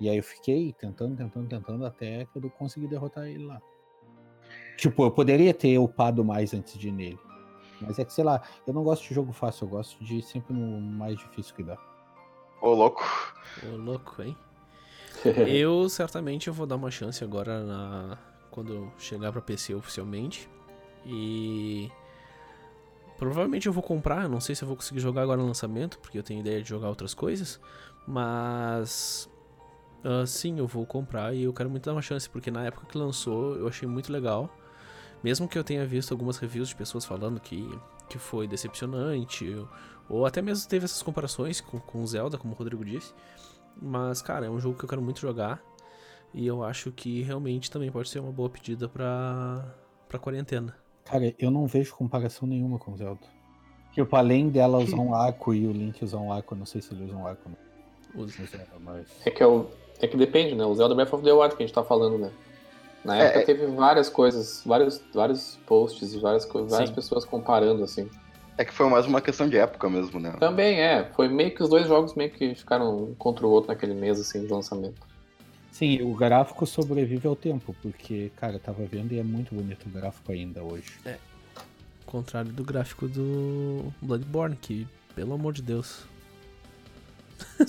E 0.00 0.08
aí 0.08 0.16
eu 0.16 0.22
fiquei 0.22 0.72
tentando, 0.72 1.16
tentando, 1.16 1.48
tentando 1.48 1.86
até 1.86 2.26
que 2.26 2.38
eu 2.38 2.50
consegui 2.50 2.86
derrotar 2.88 3.26
ele 3.26 3.44
lá. 3.44 3.60
Tipo, 4.76 5.04
eu 5.04 5.10
poderia 5.10 5.54
ter 5.54 5.78
upado 5.78 6.24
mais 6.24 6.52
antes 6.52 6.76
de 6.78 6.88
ir 6.88 6.92
nele. 6.92 7.18
Mas 7.80 7.98
é 7.98 8.04
que, 8.04 8.12
sei 8.12 8.24
lá, 8.24 8.42
eu 8.66 8.72
não 8.72 8.82
gosto 8.82 9.06
de 9.06 9.14
jogo 9.14 9.32
fácil, 9.32 9.64
eu 9.64 9.68
gosto 9.68 10.02
de 10.04 10.16
ir 10.16 10.22
sempre 10.22 10.52
no 10.52 10.80
mais 10.80 11.18
difícil 11.18 11.54
que 11.54 11.62
dá. 11.62 11.78
Ô, 12.60 12.72
louco. 12.72 13.04
Ô, 13.62 13.76
louco, 13.76 14.22
hein? 14.22 14.36
eu 15.48 15.88
certamente 15.88 16.48
eu 16.48 16.54
vou 16.54 16.66
dar 16.66 16.76
uma 16.76 16.90
chance 16.90 17.22
agora 17.22 17.62
na 17.62 18.18
quando 18.50 18.90
chegar 18.98 19.32
para 19.32 19.40
PC 19.40 19.74
oficialmente. 19.74 20.48
E 21.04 21.90
provavelmente 23.18 23.66
eu 23.66 23.72
vou 23.72 23.82
comprar, 23.82 24.28
não 24.28 24.40
sei 24.40 24.54
se 24.54 24.62
eu 24.62 24.68
vou 24.68 24.76
conseguir 24.76 25.00
jogar 25.00 25.22
agora 25.22 25.40
no 25.40 25.46
lançamento, 25.46 25.98
porque 25.98 26.18
eu 26.18 26.22
tenho 26.22 26.40
ideia 26.40 26.62
de 26.62 26.68
jogar 26.68 26.88
outras 26.88 27.14
coisas, 27.14 27.60
mas 28.06 29.28
Uh, 30.04 30.26
sim, 30.26 30.58
eu 30.58 30.66
vou 30.66 30.84
comprar 30.84 31.34
e 31.34 31.44
eu 31.44 31.52
quero 31.52 31.70
muito 31.70 31.84
dar 31.84 31.92
uma 31.92 32.02
chance, 32.02 32.28
porque 32.28 32.50
na 32.50 32.66
época 32.66 32.86
que 32.86 32.98
lançou 32.98 33.56
eu 33.56 33.66
achei 33.66 33.88
muito 33.88 34.12
legal. 34.12 34.54
Mesmo 35.22 35.48
que 35.48 35.58
eu 35.58 35.64
tenha 35.64 35.86
visto 35.86 36.12
algumas 36.12 36.36
reviews 36.36 36.68
de 36.68 36.76
pessoas 36.76 37.06
falando 37.06 37.40
que, 37.40 37.66
que 38.10 38.18
foi 38.18 38.46
decepcionante, 38.46 39.56
ou 40.06 40.26
até 40.26 40.42
mesmo 40.42 40.68
teve 40.68 40.84
essas 40.84 41.02
comparações 41.02 41.62
com, 41.62 41.80
com 41.80 42.06
Zelda, 42.06 42.36
como 42.36 42.52
o 42.52 42.56
Rodrigo 42.56 42.84
disse. 42.84 43.14
Mas, 43.80 44.20
cara, 44.20 44.44
é 44.44 44.50
um 44.50 44.60
jogo 44.60 44.76
que 44.76 44.84
eu 44.84 44.88
quero 44.88 45.00
muito 45.00 45.20
jogar. 45.20 45.62
E 46.34 46.46
eu 46.46 46.62
acho 46.62 46.92
que 46.92 47.22
realmente 47.22 47.70
também 47.70 47.90
pode 47.90 48.10
ser 48.10 48.18
uma 48.18 48.32
boa 48.32 48.50
pedida 48.50 48.88
pra, 48.88 49.74
pra 50.08 50.18
quarentena. 50.18 50.76
Cara, 51.04 51.34
eu 51.38 51.50
não 51.50 51.66
vejo 51.66 51.94
comparação 51.94 52.46
nenhuma 52.46 52.78
com 52.78 52.94
Zelda. 52.96 53.26
Tipo, 53.92 54.16
além 54.16 54.50
dela 54.50 54.78
usar 54.78 54.96
um 54.96 55.14
arco 55.14 55.54
e 55.54 55.66
o 55.66 55.72
Link 55.72 56.04
usar 56.04 56.18
um 56.18 56.32
arco, 56.32 56.54
eu 56.54 56.58
não 56.58 56.66
sei 56.66 56.82
se 56.82 56.92
ele 56.92 57.04
usa 57.04 57.16
um 57.16 57.26
arco. 57.26 57.50
Usa. 58.14 58.66
Mas... 58.80 59.06
É 59.24 59.30
que 59.30 59.42
é 59.42 59.46
o, 59.46 59.68
é 60.00 60.06
que 60.06 60.16
depende, 60.16 60.54
né? 60.54 60.64
O 60.64 60.74
Zelda 60.74 60.94
Breath 60.94 61.12
of 61.12 61.24
the 61.24 61.32
Wild 61.32 61.56
que 61.56 61.62
a 61.62 61.66
gente 61.66 61.74
tá 61.74 61.82
falando, 61.82 62.18
né? 62.18 62.30
Na 63.04 63.16
época 63.16 63.40
é, 63.40 63.44
teve 63.44 63.66
várias 63.66 64.08
coisas, 64.08 64.62
vários, 64.64 65.00
vários 65.12 65.58
posts 65.66 66.14
e 66.14 66.18
várias, 66.18 66.46
várias 66.46 66.90
pessoas 66.90 67.24
comparando, 67.24 67.84
assim. 67.84 68.08
É 68.56 68.64
que 68.64 68.72
foi 68.72 68.88
mais 68.88 69.04
uma 69.04 69.20
questão 69.20 69.48
de 69.48 69.58
época 69.58 69.90
mesmo, 69.90 70.18
né? 70.18 70.34
Também 70.38 70.80
é. 70.80 71.04
Foi 71.14 71.28
meio 71.28 71.54
que 71.54 71.62
os 71.62 71.68
dois 71.68 71.86
jogos 71.86 72.14
meio 72.14 72.30
que 72.30 72.54
ficaram 72.54 72.96
um 72.96 73.14
contra 73.14 73.46
o 73.46 73.50
outro 73.50 73.68
naquele 73.68 73.94
mês, 73.94 74.18
assim, 74.18 74.40
de 74.40 74.46
lançamento. 74.46 75.02
Sim, 75.70 76.02
o 76.02 76.14
gráfico 76.14 76.64
sobrevive 76.64 77.26
ao 77.26 77.34
tempo, 77.34 77.74
porque, 77.82 78.30
cara, 78.36 78.54
eu 78.54 78.60
tava 78.60 78.84
vendo 78.84 79.12
e 79.12 79.18
é 79.18 79.24
muito 79.24 79.54
bonito 79.54 79.86
o 79.86 79.90
gráfico 79.90 80.30
ainda 80.30 80.62
hoje. 80.62 80.92
É. 81.04 81.16
Contrário 82.06 82.52
do 82.52 82.62
gráfico 82.62 83.08
do 83.08 83.92
Bloodborne, 84.00 84.54
que, 84.54 84.86
pelo 85.16 85.34
amor 85.34 85.52
de 85.52 85.62
Deus, 85.62 86.06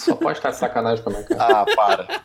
só 0.02 0.16
pode 0.16 0.40
estar 0.40 0.52
de 0.52 0.58
sacanagem 0.58 1.04
também, 1.04 1.24
cara. 1.24 1.62
Ah, 1.62 1.66
para. 1.76 2.22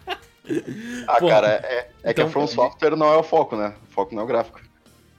Ah, 1.06 1.18
Pô, 1.18 1.28
cara, 1.28 1.48
é, 1.48 1.90
é 2.02 2.10
então, 2.10 2.14
que 2.14 2.20
a 2.22 2.28
From 2.28 2.46
Software 2.46 2.96
não 2.96 3.12
é 3.12 3.16
o 3.16 3.22
foco, 3.22 3.56
né? 3.56 3.74
O 3.88 3.92
foco 3.92 4.14
não 4.14 4.22
é 4.22 4.24
o 4.24 4.28
gráfico. 4.28 4.60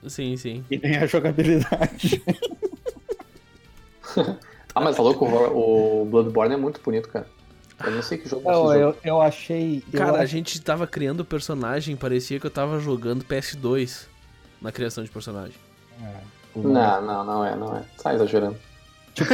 Sim, 0.06 0.36
sim. 0.36 0.64
E 0.70 0.78
nem 0.78 0.96
a 0.96 1.06
jogabilidade. 1.06 2.22
ah, 4.74 4.80
mas 4.80 4.96
falou 4.96 5.14
que 5.14 5.24
o, 5.24 6.04
Bloodborne 6.10 6.54
é 6.54 6.56
muito 6.56 6.80
bonito, 6.82 7.08
cara. 7.08 7.26
Eu 7.84 7.92
não 7.92 8.02
sei 8.02 8.18
que 8.18 8.28
jogo 8.28 8.48
não, 8.48 8.74
eu, 8.74 8.96
eu 9.02 9.20
achei. 9.20 9.82
Cara, 9.92 10.10
eu 10.10 10.16
a 10.16 10.26
gente 10.26 10.60
tava 10.60 10.86
criando 10.86 11.20
o 11.20 11.24
personagem, 11.24 11.96
parecia 11.96 12.38
que 12.38 12.46
eu 12.46 12.50
tava 12.50 12.78
jogando 12.78 13.24
PS2 13.24 14.06
na 14.60 14.70
criação 14.70 15.02
de 15.02 15.10
personagem. 15.10 15.56
É, 16.00 16.20
não, 16.54 17.02
não, 17.02 17.24
não 17.24 17.44
é, 17.44 17.56
não 17.56 17.76
é. 17.76 17.84
Tá 18.00 18.14
exagerando. 18.14 18.56
Tipo, 19.14 19.30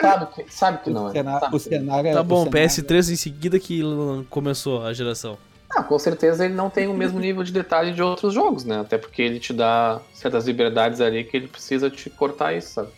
sabe, 0.00 0.26
que, 0.34 0.52
sabe 0.52 0.82
que 0.82 0.90
não 0.90 1.08
é. 1.08 1.12
Cenário, 1.12 1.48
o 1.54 1.58
cenário 1.58 2.12
Tá 2.14 2.22
bom, 2.22 2.44
cenário... 2.44 2.68
PS3 2.68 3.12
em 3.12 3.16
seguida 3.16 3.58
que 3.60 3.82
começou 4.30 4.82
a 4.84 4.92
geração. 4.92 5.36
Ah, 5.68 5.82
com 5.84 5.98
certeza 5.98 6.44
ele 6.44 6.54
não 6.54 6.68
tem 6.70 6.88
o 6.88 6.94
mesmo 6.94 7.20
nível 7.20 7.42
de 7.44 7.52
detalhe 7.52 7.92
de 7.92 8.02
outros 8.02 8.32
jogos, 8.34 8.64
né? 8.64 8.80
Até 8.80 8.98
porque 8.98 9.22
ele 9.22 9.38
te 9.38 9.52
dá 9.52 10.00
certas 10.12 10.46
liberdades 10.46 11.00
ali 11.00 11.22
que 11.22 11.36
ele 11.36 11.48
precisa 11.48 11.88
te 11.90 12.08
cortar 12.10 12.54
isso, 12.54 12.70
sabe? 12.74 12.88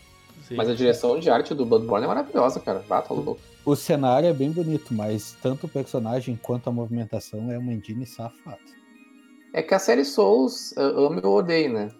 Sim. 0.47 0.55
Mas 0.55 0.69
a 0.69 0.73
direção 0.73 1.19
de 1.19 1.29
arte 1.29 1.53
do 1.53 1.65
Bloodborne 1.65 2.05
é 2.05 2.07
maravilhosa, 2.07 2.59
cara. 2.59 2.83
Ah, 2.89 3.01
tá 3.01 3.13
louco. 3.13 3.39
O 3.65 3.75
cenário 3.75 4.27
é 4.27 4.33
bem 4.33 4.51
bonito, 4.51 4.93
mas 4.93 5.35
tanto 5.41 5.67
o 5.67 5.69
personagem 5.69 6.37
quanto 6.41 6.67
a 6.67 6.71
movimentação 6.73 7.51
é 7.51 7.57
uma 7.57 7.71
engine 7.71 8.05
safada. 8.05 8.57
É 9.53 9.61
que 9.61 9.73
a 9.73 9.79
série 9.79 10.03
Souls, 10.03 10.73
amo 10.75 11.21
ou 11.23 11.37
odeio, 11.37 11.71
né? 11.71 11.91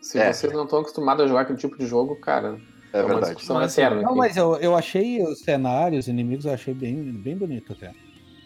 Se 0.00 0.18
É. 0.18 0.32
vocês 0.32 0.52
não 0.52 0.64
estão 0.64 0.78
acostumados 0.80 1.24
a 1.24 1.28
jogar 1.28 1.40
aquele 1.42 1.58
tipo 1.58 1.76
de 1.76 1.86
jogo, 1.86 2.16
cara, 2.16 2.58
É 2.92 2.98
é, 2.98 3.02
uma 3.02 3.08
verdade. 3.08 3.34
discussão 3.34 3.62
eterna. 3.62 4.02
Não, 4.02 4.10
aqui. 4.10 4.18
mas 4.18 4.36
eu, 4.36 4.56
eu 4.56 4.76
achei 4.76 5.22
os 5.22 5.40
cenários, 5.40 6.04
os 6.04 6.08
inimigos, 6.08 6.44
eu 6.44 6.52
achei 6.52 6.74
bem, 6.74 6.96
bem 6.96 7.36
bonito 7.36 7.72
até. 7.72 7.92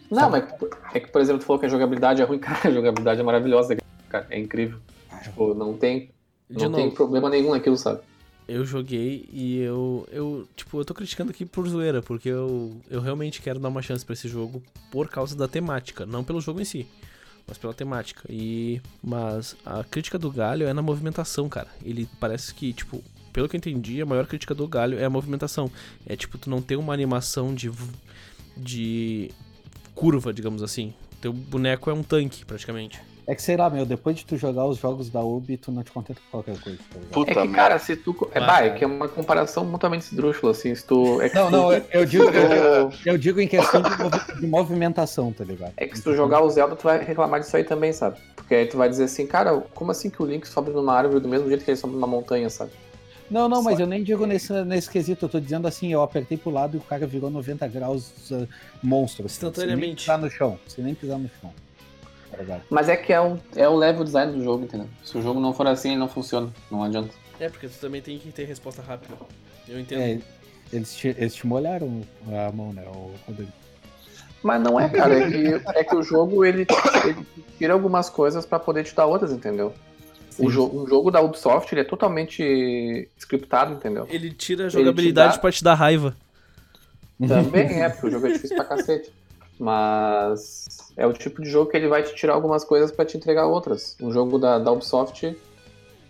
Não, 0.09 0.29
mas 0.29 0.43
é 0.93 0.99
que, 0.99 1.07
por 1.11 1.21
exemplo, 1.21 1.39
tu 1.39 1.45
falou 1.45 1.59
que 1.59 1.65
a 1.65 1.69
jogabilidade 1.69 2.21
é 2.21 2.25
ruim, 2.25 2.37
cara, 2.39 2.69
a 2.69 2.71
jogabilidade 2.71 3.19
é 3.19 3.23
maravilhosa, 3.23 3.75
cara, 4.09 4.27
é 4.29 4.39
incrível. 4.39 4.79
Tipo, 5.23 5.53
não 5.53 5.73
tem, 5.73 6.11
De 6.49 6.63
não 6.63 6.71
tem 6.71 6.85
novo, 6.85 6.95
problema 6.95 7.29
nenhum 7.29 7.51
naquilo, 7.51 7.77
sabe? 7.77 8.01
eu 8.47 8.63
joguei 8.63 9.27
e 9.31 9.59
eu, 9.59 10.07
eu, 10.11 10.47
tipo, 10.55 10.79
eu 10.79 10.85
tô 10.85 10.93
criticando 10.93 11.31
aqui 11.31 11.45
por 11.45 11.67
zoeira, 11.67 12.01
porque 12.01 12.29
eu, 12.29 12.79
eu 12.89 13.01
realmente 13.01 13.41
quero 13.41 13.59
dar 13.59 13.69
uma 13.69 13.81
chance 13.81 14.05
pra 14.05 14.13
esse 14.13 14.27
jogo 14.27 14.61
por 14.91 15.09
causa 15.09 15.35
da 15.35 15.47
temática, 15.47 16.05
não 16.05 16.23
pelo 16.23 16.39
jogo 16.39 16.61
em 16.61 16.65
si, 16.65 16.87
mas 17.47 17.57
pela 17.57 17.73
temática. 17.73 18.23
E 18.29 18.81
mas 19.03 19.55
a 19.65 19.83
crítica 19.83 20.19
do 20.19 20.31
Galho 20.31 20.67
é 20.67 20.73
na 20.73 20.81
movimentação, 20.81 21.49
cara. 21.49 21.69
Ele 21.83 22.07
parece 22.19 22.53
que, 22.53 22.71
tipo, 22.71 23.03
pelo 23.35 23.49
que 23.49 23.55
eu 23.55 23.57
entendi, 23.57 24.01
a 24.01 24.05
maior 24.05 24.25
crítica 24.25 24.55
do 24.55 24.65
Galho 24.65 24.97
é 24.97 25.03
a 25.03 25.09
movimentação. 25.09 25.69
É 26.07 26.15
tipo 26.15 26.37
tu 26.37 26.49
não 26.49 26.61
ter 26.61 26.77
uma 26.77 26.93
animação 26.93 27.53
de 27.53 27.69
de 28.55 29.29
curva, 29.93 30.33
digamos 30.33 30.63
assim. 30.63 30.93
Teu 31.19 31.33
boneco 31.33 31.89
é 31.89 31.93
um 31.93 32.01
tanque, 32.01 32.45
praticamente. 32.45 33.01
É 33.27 33.33
que 33.35 33.41
sei 33.41 33.57
lá, 33.57 33.69
meu, 33.71 33.85
depois 33.85 34.15
de 34.15 34.23
tu 34.25 34.37
jogar 34.37 34.65
os 34.67 34.77
jogos 34.77 35.09
da 35.09 35.19
Ubi, 35.19 35.57
tu 35.57 35.71
não 35.71 35.83
te 35.83 35.91
contenta 35.91 36.21
com 36.21 36.37
qualquer 36.43 36.57
coisa. 36.61 36.77
Tá? 36.93 36.99
Puta 37.11 37.31
É 37.31 37.33
que, 37.33 37.39
merda. 37.41 37.55
cara, 37.55 37.79
se 37.79 37.95
tu. 37.95 38.15
É, 38.31 38.37
Ah, 38.39 38.45
bah, 38.45 38.63
é 38.63 38.69
que 38.69 38.83
é 38.83 38.87
uma 38.87 39.09
comparação 39.09 39.65
mutuamente 39.65 40.05
esdrúxula, 40.05 40.51
assim, 40.51 40.73
se 40.75 40.85
tu. 40.85 41.19
É 41.21 41.27
que 41.27 41.35
Não, 41.35 41.47
se 41.47 41.51
não, 41.51 41.69
tu- 41.81 41.87
eu, 41.91 42.05
digo, 42.05 42.23
eu, 42.29 42.89
tu- 42.91 42.97
eu 43.09 43.17
digo 43.17 43.41
em 43.41 43.47
questão 43.47 43.81
de 44.39 44.45
movimentação, 44.47 45.33
tá 45.33 45.43
ligado? 45.43 45.73
É 45.75 45.87
que 45.87 45.97
se 45.97 46.03
tu 46.03 46.15
jogar 46.15 46.41
o 46.41 46.49
Zelda, 46.49 46.75
tu 46.75 46.83
vai 46.83 47.03
reclamar 47.03 47.39
disso 47.41 47.57
aí 47.57 47.63
também, 47.63 47.91
sabe? 47.91 48.17
Porque 48.35 48.53
aí 48.53 48.67
tu 48.67 48.77
vai 48.77 48.87
dizer 48.87 49.05
assim, 49.05 49.25
cara, 49.25 49.59
como 49.73 49.89
assim 49.89 50.09
que 50.11 50.21
o 50.21 50.25
Link 50.25 50.47
sobe 50.47 50.69
numa 50.69 50.93
árvore 50.93 51.19
do 51.19 51.27
mesmo 51.27 51.49
jeito 51.49 51.65
que 51.65 51.71
ele 51.71 51.77
sobe 51.77 51.95
numa 51.95 52.05
montanha, 52.07 52.47
sabe? 52.47 52.69
Não, 53.29 53.49
não, 53.49 53.63
mas 53.63 53.79
eu 53.79 53.87
nem 53.87 54.03
digo 54.03 54.25
nesse, 54.25 54.53
nesse 54.63 54.89
quesito, 54.89 55.25
eu 55.25 55.29
tô 55.29 55.39
dizendo 55.39 55.67
assim, 55.67 55.91
eu 55.91 56.01
apertei 56.01 56.37
pro 56.37 56.51
lado 56.51 56.77
e 56.77 56.77
o 56.77 56.81
cara 56.81 57.07
virou 57.07 57.29
90 57.29 57.67
graus 57.67 58.29
uh, 58.31 58.47
monstro. 58.83 59.25
assim, 59.25 59.35
Instantaneamente. 59.35 60.03
Pisar 60.03 60.19
no 60.19 60.29
chão, 60.29 60.59
sem 60.67 60.83
nem 60.83 60.93
pisar 60.93 61.17
no 61.17 61.29
chão. 61.41 61.51
Ligado? 62.37 62.63
Mas 62.69 62.89
é 62.89 62.97
que 62.97 63.13
é 63.13 63.21
o, 63.21 63.39
é 63.55 63.67
o 63.67 63.75
level 63.75 64.03
design 64.03 64.33
do 64.33 64.43
jogo, 64.43 64.65
entendeu? 64.65 64.89
Se 65.03 65.17
o 65.17 65.21
jogo 65.21 65.39
não 65.39 65.53
for 65.53 65.65
assim, 65.67 65.91
ele 65.91 65.99
não 65.99 66.09
funciona. 66.09 66.51
Não 66.69 66.83
adianta. 66.83 67.09
É, 67.39 67.49
porque 67.49 67.67
tu 67.67 67.77
também 67.79 68.01
tem 68.01 68.17
que 68.19 68.31
ter 68.31 68.45
resposta 68.45 68.81
rápida. 68.81 69.15
Eu 69.67 69.79
entendo. 69.79 70.01
É, 70.01 70.19
eles 70.71 70.95
te, 70.95 71.07
eles 71.09 71.33
te 71.33 71.47
molharam 71.47 72.01
a 72.27 72.51
mão, 72.51 72.73
né, 72.73 72.83
o 72.87 73.11
Rodrigo? 73.25 73.51
Mas 74.43 74.61
não 74.61 74.79
é, 74.79 74.89
cara. 74.89 75.17
É 75.17 75.31
que, 75.31 75.69
é 75.79 75.83
que 75.83 75.95
o 75.95 76.03
jogo, 76.03 76.45
ele, 76.45 76.67
ele 77.03 77.25
tira 77.57 77.73
algumas 77.73 78.09
coisas 78.09 78.45
pra 78.45 78.59
poder 78.59 78.83
te 78.83 78.93
dar 78.93 79.05
outras, 79.05 79.31
entendeu? 79.31 79.73
O, 80.37 80.49
jo 80.49 80.65
um 80.73 80.87
jogo 80.87 81.09
da 81.11 81.21
Ubisoft, 81.21 81.71
ele 81.73 81.81
é 81.81 81.83
totalmente 81.85 83.07
scriptado, 83.17 83.73
entendeu? 83.73 84.05
Ele 84.09 84.31
tira 84.31 84.65
a 84.65 84.69
te 84.69 84.73
jogabilidade 84.73 85.35
dá- 85.35 85.39
pra 85.39 85.51
te 85.51 85.63
dar 85.63 85.73
raiva. 85.75 86.15
Também 87.27 87.81
é, 87.81 87.89
porque 87.89 88.07
o 88.07 88.11
jogo 88.11 88.27
é 88.27 88.33
difícil 88.33 88.55
pra 88.57 88.65
cacete. 88.65 89.11
Mas 89.57 90.65
é 90.97 91.07
o 91.07 91.13
tipo 91.13 91.41
de 91.41 91.49
jogo 91.49 91.71
que 91.71 91.77
ele 91.77 91.87
vai 91.87 92.03
te 92.03 92.13
tirar 92.13 92.33
algumas 92.33 92.63
coisas 92.65 92.91
pra 92.91 93.05
te 93.05 93.15
entregar 93.17 93.45
outras. 93.45 93.95
Um 94.01 94.11
jogo 94.11 94.37
da, 94.37 94.59
da 94.59 94.71
Ubisoft 94.71 95.35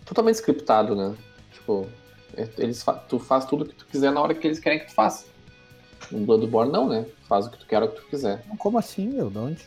totalmente 0.06 0.36
scriptado, 0.36 0.96
né? 0.96 1.14
Tipo, 1.54 1.88
é- 2.36 2.48
eles 2.58 2.82
fa- 2.82 2.94
tu 2.94 3.20
faz 3.20 3.46
tudo 3.46 3.64
o 3.64 3.66
que 3.68 3.76
tu 3.76 3.86
quiser 3.86 4.12
na 4.12 4.22
hora 4.22 4.34
que 4.34 4.48
eles 4.48 4.60
querem 4.60 4.80
que 4.80 4.88
tu 4.88 4.94
faça. 4.94 5.26
No 6.12 6.20
Bloodborne 6.26 6.72
não, 6.72 6.88
né? 6.90 7.06
Faz 7.30 7.46
o 7.46 7.52
que 7.52 7.58
tu 7.58 7.66
quer, 7.66 7.82
o 7.84 7.88
que 7.90 8.02
tu 8.02 8.08
quiser. 8.08 8.44
Como 8.58 8.78
assim, 8.78 9.08
meu? 9.08 9.30
De 9.30 9.38
onde? 9.38 9.66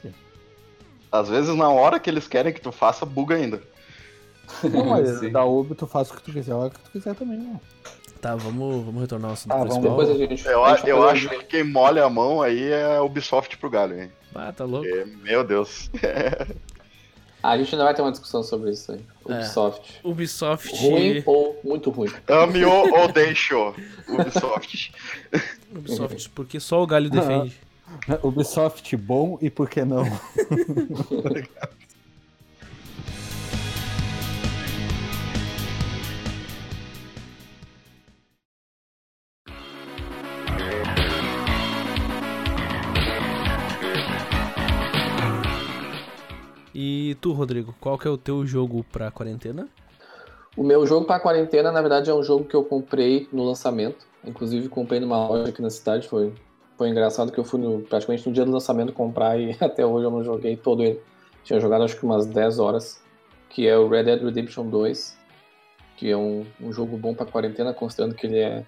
Às 1.11 1.29
vezes, 1.29 1.55
na 1.57 1.71
hora 1.71 1.99
que 1.99 2.11
eles 2.11 2.29
querem 2.29 2.53
que 2.53 2.61
tu 2.61 2.71
faça, 2.71 3.07
buga 3.07 3.35
ainda. 3.37 3.63
Não, 4.73 4.85
mas 4.91 5.19
Sim. 5.21 5.31
da 5.31 5.45
Ubi 5.45 5.75
tu 5.75 5.87
faz 5.87 6.11
o 6.11 6.15
que 6.15 6.23
tu 6.23 6.33
quiser, 6.33 6.53
a 6.53 6.57
hora 6.57 6.71
que 6.71 6.79
tu 6.81 6.91
quiser 6.91 7.15
também, 7.15 7.39
não. 7.39 7.61
Tá, 8.21 8.35
vamos, 8.35 8.85
vamos 8.85 9.01
retornar 9.01 9.29
ao 9.31 9.35
assunto 9.35 9.51
vamos- 9.53 9.67
principal. 9.75 9.91
Depois 9.91 10.11
a 10.11 10.15
gente. 10.19 10.47
Eu, 10.47 10.65
a 10.65 10.77
gente 10.77 10.89
eu 10.89 11.09
acho 11.09 11.29
que 11.29 11.45
quem 11.45 11.65
molha 11.65 12.05
a 12.05 12.11
mão 12.11 12.43
aí 12.43 12.71
é 12.71 12.97
a 12.97 13.03
Ubisoft 13.03 13.57
pro 13.59 13.71
galho, 13.71 14.01
hein? 14.01 14.11
Ah, 14.35 14.53
tá 14.53 14.65
louco. 14.65 14.87
Porque, 14.89 15.05
meu 15.23 15.45
Deus. 15.45 15.89
Ah, 17.43 17.51
a 17.55 17.59
gente 17.59 17.73
ainda 17.75 17.85
vai 17.85 17.95
ter 17.95 18.03
uma 18.03 18.11
discussão 18.11 18.43
sobre 18.43 18.71
isso 18.73 18.91
aí. 18.91 19.01
É. 19.29 19.35
Ubisoft. 19.35 20.01
Ubisoft. 20.03 20.77
Ruim 20.85 21.23
ou 21.27 21.61
muito 21.63 21.91
ruim? 21.91 22.11
Ame 22.29 22.65
ou 22.65 22.99
ou 22.99 23.07
deixe 23.13 23.55
o 23.55 23.73
Ubisoft. 24.09 24.93
Ubisoft, 25.71 26.31
porque 26.31 26.59
só 26.59 26.83
o 26.83 26.87
galho 26.87 27.09
defende. 27.09 27.57
Ubisoft 28.23 28.97
bom 28.97 29.39
e 29.41 29.49
por 29.49 29.71
que 29.71 29.85
não? 29.85 30.05
E 46.81 47.17
tu, 47.21 47.33
Rodrigo, 47.33 47.75
qual 47.81 47.99
que 47.99 48.07
é 48.07 48.11
o 48.11 48.17
teu 48.17 48.47
jogo 48.47 48.85
pra 48.93 49.11
quarentena? 49.11 49.69
O 50.57 50.63
meu 50.63 50.87
jogo 50.87 51.05
pra 51.07 51.19
quarentena, 51.19 51.73
na 51.73 51.81
verdade, 51.81 52.09
é 52.09 52.15
um 52.15 52.23
jogo 52.23 52.45
que 52.45 52.55
eu 52.55 52.63
comprei 52.63 53.29
no 53.33 53.43
lançamento. 53.45 54.07
Inclusive, 54.25 54.69
comprei 54.69 55.01
numa 55.01 55.27
loja 55.27 55.49
aqui 55.49 55.61
na 55.61 55.71
cidade. 55.71 56.07
Foi, 56.07 56.33
foi 56.77 56.89
engraçado 56.89 57.33
que 57.33 57.39
eu 57.39 57.43
fui 57.43 57.59
no- 57.61 57.81
praticamente 57.81 58.29
no 58.29 58.33
dia 58.33 58.45
do 58.45 58.53
lançamento 58.53 58.93
comprar 58.93 59.41
e 59.41 59.57
até 59.61 59.85
hoje 59.85 60.07
eu 60.07 60.11
não 60.13 60.23
joguei 60.23 60.57
todo 60.57 60.85
ele. 60.85 61.01
Tinha 61.43 61.59
jogado 61.59 61.83
acho 61.83 61.97
que 61.99 62.05
umas 62.05 62.27
10 62.27 62.61
horas. 62.61 63.03
Que 63.51 63.67
é 63.67 63.77
o 63.77 63.89
Red 63.89 64.05
Dead 64.05 64.23
Redemption 64.23 64.69
2. 64.69 65.19
Que 65.97 66.13
é 66.13 66.17
um, 66.17 66.47
um 66.61 66.73
jogo 66.73 66.97
bom 66.97 67.13
pra 67.13 67.27
quarentena, 67.27 67.75
considerando 67.75 68.15
que 68.15 68.25
ele 68.25 68.39
é, 68.39 68.65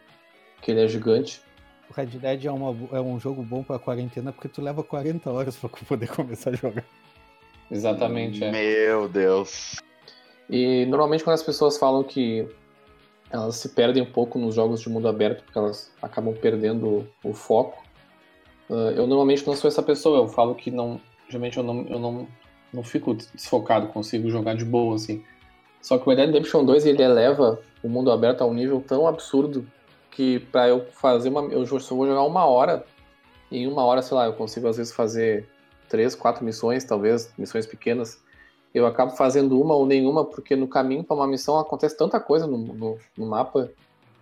que 0.61 0.73
ele 0.73 0.81
é 0.83 0.89
gigante. 0.89 1.41
O 1.89 1.95
Red 1.95 2.07
Dead 2.07 2.45
é, 2.45 2.51
uma, 2.51 2.77
é 2.91 3.01
um 3.01 3.21
jogo 3.21 3.41
bom 3.45 3.63
pra 3.63 3.79
quarentena 3.79 4.33
porque 4.33 4.49
tu 4.49 4.61
leva 4.61 4.83
40 4.83 5.31
horas 5.31 5.55
pra 5.55 5.69
poder 5.87 6.09
começar 6.09 6.51
a 6.51 6.55
jogar. 6.55 6.85
Exatamente, 7.71 8.43
é. 8.43 8.51
Meu 8.51 9.09
Deus. 9.09 9.77
E 10.49 10.85
normalmente 10.87 11.23
quando 11.23 11.35
as 11.35 11.43
pessoas 11.43 11.79
falam 11.79 12.03
que 12.03 12.49
elas 13.31 13.57
se 13.57 13.69
perdem 13.69 14.03
um 14.03 14.11
pouco 14.11 14.39
nos 14.39 14.55
jogos 14.57 14.81
de 14.81 14.89
mundo 14.89 15.07
aberto, 15.07 15.45
porque 15.45 15.59
elas 15.59 15.93
acabam 16.03 16.35
perdendo 16.35 17.07
o 17.23 17.33
foco, 17.33 17.81
ah, 18.71 18.93
eu 18.95 19.07
normalmente 19.07 19.47
não 19.47 19.57
sou 19.57 19.69
essa 19.69 19.83
pessoa. 19.83 20.19
Eu 20.19 20.29
falo 20.29 20.55
que 20.55 20.71
não. 20.71 21.01
Geralmente 21.29 21.59
eu 21.59 21.65
não, 21.65 21.87
eu 21.89 21.99
não, 21.99 22.29
não 22.73 22.83
fico 22.83 23.15
desfocado, 23.15 23.89
consigo 23.89 24.31
jogar 24.31 24.55
de 24.55 24.65
boa, 24.65 24.95
assim. 24.95 25.25
Só 25.83 25.99
que 25.99 26.07
o 26.07 26.11
Red 26.11 26.17
Dead 26.17 26.27
Redemption 26.27 26.65
2 26.65 26.87
ele 26.87 27.03
eleva 27.03 27.61
o 27.83 27.89
mundo 27.89 28.11
aberto 28.11 28.43
a 28.43 28.47
um 28.47 28.55
nível 28.55 28.83
tão 28.87 29.07
absurdo 29.07 29.67
que 30.11 30.41
pra 30.53 30.69
eu 30.69 30.87
fazer 30.93 31.29
uma. 31.29 31.43
Eu 31.53 31.67
só 31.67 31.95
vou 31.95 32.07
jogar 32.07 32.23
uma 32.23 32.45
hora. 32.45 32.85
E 33.51 33.59
em 33.59 33.67
uma 33.67 33.85
hora, 33.85 34.03
sei 34.03 34.17
lá, 34.17 34.27
eu 34.27 34.35
consigo 34.35 34.69
às 34.69 34.77
vezes 34.77 34.93
fazer 34.93 35.49
três, 35.91 36.15
quatro 36.15 36.43
missões, 36.45 36.85
talvez, 36.85 37.31
missões 37.37 37.67
pequenas 37.67 38.19
eu 38.73 38.87
acabo 38.87 39.13
fazendo 39.13 39.61
uma 39.61 39.75
ou 39.75 39.85
nenhuma, 39.85 40.25
porque 40.25 40.55
no 40.55 40.69
caminho 40.69 41.03
para 41.03 41.17
uma 41.17 41.27
missão 41.27 41.59
acontece 41.59 41.97
tanta 41.97 42.21
coisa 42.21 42.47
no, 42.47 42.57
no, 42.57 42.99
no 43.17 43.27
mapa 43.27 43.69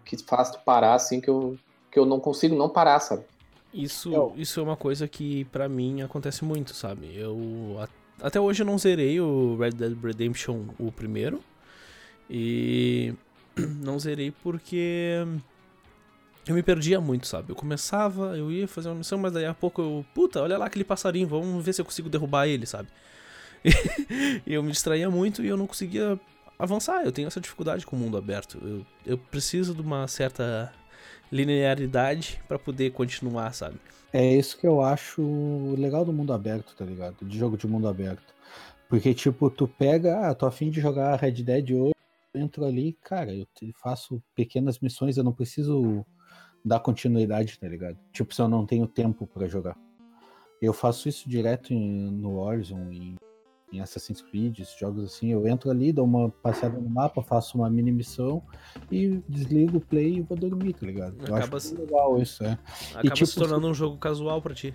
que 0.04 0.16
faz 0.24 0.50
tu 0.50 0.58
parar 0.64 0.94
assim 0.94 1.20
que 1.20 1.28
eu, 1.28 1.56
que 1.92 1.98
eu 1.98 2.06
não 2.06 2.18
consigo 2.18 2.56
não 2.56 2.68
parar, 2.68 2.98
sabe? 3.00 3.24
Isso, 3.72 4.10
Eu- 4.10 4.32
isso 4.36 4.58
é 4.58 4.62
uma 4.62 4.76
coisa 4.76 5.06
que 5.06 5.44
pra 5.46 5.68
mim 5.68 6.00
acontece 6.00 6.44
muito, 6.44 6.72
sabe? 6.74 7.14
Eu 7.14 7.76
até 8.22 8.40
hoje 8.40 8.62
eu 8.62 8.66
não 8.66 8.78
zerei 8.78 9.20
o 9.20 9.56
Red 9.56 9.72
Dead 9.72 9.96
Redemption 10.02 10.64
o 10.78 10.90
primeiro. 10.90 11.40
E 12.30 13.14
não 13.56 13.98
zerei 13.98 14.30
porque 14.42 15.18
eu 16.46 16.54
me 16.54 16.62
perdia 16.62 17.00
muito, 17.00 17.26
sabe? 17.26 17.50
Eu 17.50 17.56
começava, 17.56 18.36
eu 18.36 18.50
ia 18.50 18.66
fazer 18.66 18.88
uma 18.88 18.96
missão, 18.96 19.18
mas 19.18 19.32
daí 19.32 19.44
a 19.44 19.54
pouco 19.54 19.82
eu, 19.82 20.04
puta, 20.14 20.42
olha 20.42 20.56
lá 20.56 20.66
aquele 20.66 20.84
passarinho, 20.84 21.28
vamos 21.28 21.64
ver 21.64 21.72
se 21.72 21.80
eu 21.80 21.84
consigo 21.84 22.08
derrubar 22.08 22.46
ele, 22.46 22.66
sabe? 22.66 22.88
E 24.46 24.54
eu 24.54 24.62
me 24.62 24.70
distraía 24.70 25.10
muito 25.10 25.44
e 25.44 25.48
eu 25.48 25.56
não 25.56 25.66
conseguia 25.66 26.18
avançar. 26.58 27.04
Eu 27.04 27.12
tenho 27.12 27.28
essa 27.28 27.40
dificuldade 27.40 27.84
com 27.84 27.96
o 27.96 27.98
mundo 27.98 28.16
aberto. 28.16 28.58
Eu, 28.62 28.86
eu 29.04 29.18
preciso 29.18 29.74
de 29.74 29.82
uma 29.82 30.08
certa 30.08 30.72
linearidade 31.30 32.40
pra 32.48 32.58
poder 32.58 32.92
continuar, 32.92 33.52
sabe? 33.52 33.76
É 34.12 34.34
isso 34.34 34.58
que 34.58 34.66
eu 34.66 34.80
acho 34.80 35.74
legal 35.76 36.04
do 36.04 36.12
mundo 36.12 36.32
aberto, 36.32 36.74
tá 36.74 36.84
ligado? 36.84 37.24
De 37.24 37.38
jogo 37.38 37.58
de 37.58 37.66
mundo 37.66 37.86
aberto. 37.86 38.34
Porque, 38.88 39.12
tipo, 39.12 39.50
tu 39.50 39.68
pega, 39.68 40.28
ah, 40.28 40.34
tô 40.34 40.46
afim 40.46 40.70
de 40.70 40.80
jogar 40.80 41.16
Red 41.16 41.42
Dead 41.42 41.72
hoje, 41.72 41.92
entro 42.34 42.64
ali, 42.64 42.96
cara, 43.02 43.34
eu 43.34 43.46
faço 43.74 44.22
pequenas 44.34 44.78
missões, 44.78 45.18
eu 45.18 45.24
não 45.24 45.32
preciso 45.32 46.06
dar 46.68 46.80
continuidade, 46.80 47.58
tá 47.58 47.66
ligado? 47.66 47.96
Tipo, 48.12 48.34
se 48.34 48.40
eu 48.42 48.46
não 48.48 48.64
tenho 48.66 48.86
tempo 48.86 49.26
pra 49.26 49.48
jogar. 49.48 49.76
Eu 50.60 50.72
faço 50.72 51.08
isso 51.08 51.28
direto 51.28 51.72
em- 51.72 52.10
no 52.10 52.38
Horizon, 52.38 52.90
em, 52.92 53.16
em 53.72 53.80
Assassin's 53.80 54.20
Creed, 54.20 54.58
esses 54.58 54.78
jogos 54.78 55.04
assim. 55.04 55.28
Eu 55.32 55.46
entro 55.46 55.70
ali, 55.70 55.92
dou 55.92 56.04
uma 56.04 56.28
passeada 56.30 56.78
no 56.78 56.88
mapa, 56.90 57.22
faço 57.22 57.56
uma 57.58 57.70
mini 57.70 57.92
missão 57.92 58.42
e 58.90 59.22
desligo 59.28 59.78
o 59.78 59.80
play 59.80 60.16
e 60.16 60.20
vou 60.20 60.36
dormir, 60.36 60.72
tá 60.74 60.84
ligado? 60.86 61.16
Eu 61.26 61.34
Acaba 61.34 61.56
acho 61.58 61.68
se- 61.68 61.74
legal 61.76 62.18
isso, 62.20 62.44
é. 62.44 62.58
Acaba 62.94 63.14
tipo, 63.14 63.26
se 63.26 63.34
tornando 63.36 63.66
um 63.68 63.74
jogo 63.74 63.96
casual 63.98 64.42
pra 64.42 64.54
ti. 64.54 64.74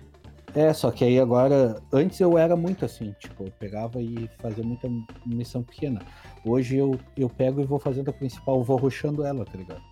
É, 0.54 0.72
só 0.72 0.90
que 0.92 1.04
aí 1.04 1.18
agora, 1.18 1.82
antes 1.92 2.20
eu 2.20 2.38
era 2.38 2.54
muito 2.56 2.84
assim, 2.84 3.12
tipo, 3.18 3.42
eu 3.44 3.50
pegava 3.58 4.00
e 4.00 4.28
fazia 4.38 4.62
muita 4.62 4.88
missão 5.26 5.64
pequena. 5.64 6.00
Hoje 6.46 6.76
eu, 6.76 6.96
eu 7.16 7.28
pego 7.28 7.60
e 7.60 7.64
vou 7.64 7.80
fazendo 7.80 8.10
a 8.10 8.12
principal, 8.12 8.62
vou 8.62 8.76
ruxando 8.76 9.24
ela, 9.24 9.44
tá 9.44 9.58
ligado? 9.58 9.82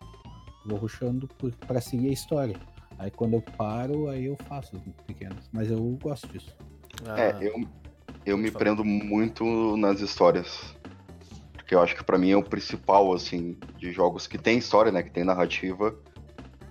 Vou 0.65 0.79
ruxando 0.79 1.29
pra 1.67 1.81
seguir 1.81 2.09
a 2.09 2.13
história. 2.13 2.57
Aí 2.99 3.11
quando 3.11 3.35
eu 3.35 3.43
paro, 3.43 4.09
aí 4.09 4.27
eu 4.27 4.37
faço 4.49 4.77
as 4.77 4.83
pequenas. 5.07 5.49
Mas 5.53 5.71
eu 5.71 5.99
gosto 6.03 6.29
disso. 6.29 6.55
Ah, 7.07 7.21
é, 7.21 7.37
eu, 7.41 7.67
eu 8.25 8.37
me 8.37 8.51
prendo 8.51 8.85
muito 8.85 9.77
nas 9.77 10.01
histórias. 10.01 10.77
Porque 11.55 11.75
eu 11.75 11.81
acho 11.81 11.97
que 11.97 12.05
para 12.05 12.19
mim 12.19 12.31
é 12.31 12.37
o 12.37 12.43
principal, 12.43 13.13
assim, 13.13 13.57
de 13.79 13.93
jogos 13.93 14.27
que 14.27 14.39
tem 14.39 14.59
história, 14.59 14.93
né? 14.93 15.03
Que 15.03 15.11
tem 15.11 15.25
narrativa 15.25 15.97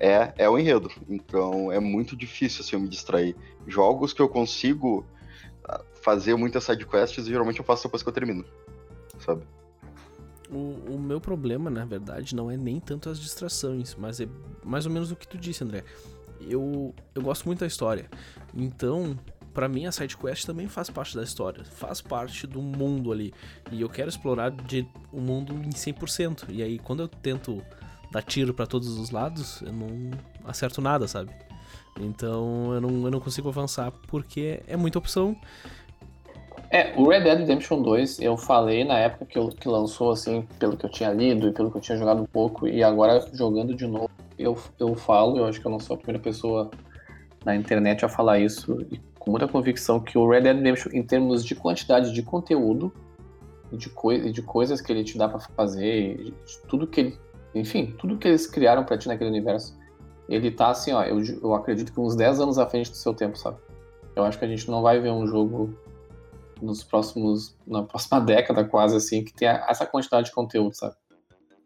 é, 0.01 0.33
é 0.35 0.49
o 0.49 0.57
enredo. 0.57 0.89
Então 1.07 1.71
é 1.71 1.79
muito 1.79 2.17
difícil 2.17 2.61
assim, 2.61 2.75
eu 2.75 2.79
me 2.79 2.89
distrair. 2.89 3.35
Jogos 3.67 4.11
que 4.11 4.21
eu 4.21 4.27
consigo 4.27 5.05
ah, 5.63 5.81
fazer 6.01 6.35
muitas 6.35 6.63
sidequests, 6.63 7.23
geralmente 7.25 7.59
eu 7.59 7.65
faço 7.65 7.83
depois 7.83 8.01
que 8.01 8.09
eu 8.09 8.13
termino. 8.13 8.43
Sabe? 9.19 9.43
O, 10.51 10.95
o, 10.95 10.99
meu 10.99 11.21
problema, 11.21 11.69
na 11.69 11.85
verdade, 11.85 12.35
não 12.35 12.51
é 12.51 12.57
nem 12.57 12.79
tanto 12.79 13.09
as 13.09 13.19
distrações, 13.19 13.95
mas 13.95 14.19
é 14.19 14.27
mais 14.63 14.85
ou 14.85 14.91
menos 14.91 15.11
o 15.11 15.15
que 15.15 15.27
tu 15.27 15.37
disse, 15.37 15.63
André. 15.63 15.83
Eu, 16.41 16.93
eu 17.15 17.21
gosto 17.21 17.45
muito 17.45 17.59
da 17.59 17.67
história. 17.67 18.09
Então, 18.53 19.17
para 19.53 19.69
mim, 19.69 19.85
a 19.85 19.91
sidequest 19.91 20.45
também 20.45 20.67
faz 20.67 20.89
parte 20.89 21.15
da 21.15 21.23
história, 21.23 21.63
faz 21.63 22.01
parte 22.01 22.45
do 22.45 22.61
mundo 22.61 23.11
ali. 23.11 23.33
E 23.71 23.81
eu 23.81 23.89
quero 23.89 24.09
explorar 24.09 24.51
de, 24.51 24.85
o 25.11 25.21
mundo 25.21 25.53
em 25.53 25.69
100%. 25.69 26.45
E 26.49 26.61
aí, 26.61 26.79
quando 26.79 27.01
eu 27.01 27.07
tento 27.07 27.63
dar 28.11 28.21
tiro 28.21 28.53
para 28.53 28.67
todos 28.67 28.89
os 28.99 29.09
lados, 29.11 29.61
eu 29.61 29.71
não 29.71 30.11
acerto 30.43 30.81
nada, 30.81 31.07
sabe? 31.07 31.31
Então 31.99 32.73
eu 32.73 32.81
não, 32.81 33.05
eu 33.05 33.11
não 33.11 33.19
consigo 33.19 33.49
avançar 33.49 33.91
porque 34.07 34.61
é 34.67 34.77
muita 34.77 34.99
opção. 34.99 35.35
É, 36.71 36.93
o 36.95 37.09
Red 37.09 37.21
Dead 37.21 37.39
Redemption 37.39 37.81
2, 37.81 38.21
eu 38.21 38.37
falei 38.37 38.85
na 38.85 38.97
época 38.97 39.25
que, 39.25 39.37
eu, 39.37 39.49
que 39.49 39.67
lançou, 39.67 40.11
assim, 40.11 40.47
pelo 40.57 40.77
que 40.77 40.85
eu 40.85 40.89
tinha 40.89 41.11
lido 41.11 41.49
e 41.49 41.51
pelo 41.51 41.69
que 41.69 41.77
eu 41.77 41.81
tinha 41.81 41.97
jogado 41.97 42.21
um 42.21 42.25
pouco, 42.25 42.65
e 42.67 42.81
agora 42.81 43.19
jogando 43.33 43.75
de 43.75 43.85
novo, 43.85 44.09
eu, 44.39 44.57
eu 44.79 44.95
falo, 44.95 45.37
eu 45.37 45.45
acho 45.45 45.59
que 45.59 45.67
eu 45.67 45.71
não 45.71 45.79
sou 45.79 45.95
a 45.95 45.97
primeira 45.97 46.23
pessoa 46.23 46.71
na 47.43 47.55
internet 47.55 48.05
a 48.05 48.09
falar 48.09 48.39
isso, 48.39 48.85
e 48.89 48.97
com 49.19 49.31
muita 49.31 49.49
convicção, 49.49 49.99
que 49.99 50.17
o 50.17 50.27
Red 50.29 50.41
Dead 50.41 50.55
Redemption, 50.55 50.91
em 50.93 51.03
termos 51.03 51.43
de 51.43 51.55
quantidade 51.55 52.13
de 52.13 52.23
conteúdo, 52.23 52.93
de, 53.71 53.89
coi 53.89 54.31
de 54.31 54.41
coisas 54.41 54.79
que 54.79 54.93
ele 54.93 55.03
te 55.03 55.17
dá 55.17 55.27
para 55.27 55.39
fazer, 55.39 56.33
tudo 56.69 56.87
que 56.87 57.01
ele 57.01 57.17
enfim, 57.53 57.93
tudo 57.97 58.17
que 58.17 58.27
eles 58.27 58.47
criaram 58.47 58.83
para 58.83 58.97
ti 58.97 59.07
naquele 59.07 59.29
universo, 59.29 59.77
ele 60.29 60.49
tá 60.51 60.69
assim, 60.69 60.93
ó, 60.93 61.03
eu, 61.03 61.21
eu 61.41 61.53
acredito 61.53 61.91
que 61.91 61.99
uns 61.99 62.15
10 62.15 62.39
anos 62.39 62.57
à 62.57 62.65
frente 62.65 62.89
do 62.89 62.95
seu 62.95 63.13
tempo, 63.13 63.37
sabe? 63.37 63.57
Eu 64.15 64.23
acho 64.23 64.39
que 64.39 64.45
a 64.45 64.47
gente 64.47 64.69
não 64.69 64.81
vai 64.81 64.99
ver 64.99 65.11
um 65.11 65.27
jogo 65.27 65.75
nos 66.61 66.83
próximos, 66.83 67.57
na 67.65 67.83
próxima 67.83 68.19
década 68.21 68.63
quase 68.63 68.95
assim, 68.95 69.23
que 69.23 69.33
tenha 69.33 69.65
essa 69.67 69.85
quantidade 69.85 70.27
de 70.27 70.33
conteúdo, 70.33 70.73
sabe? 70.75 70.95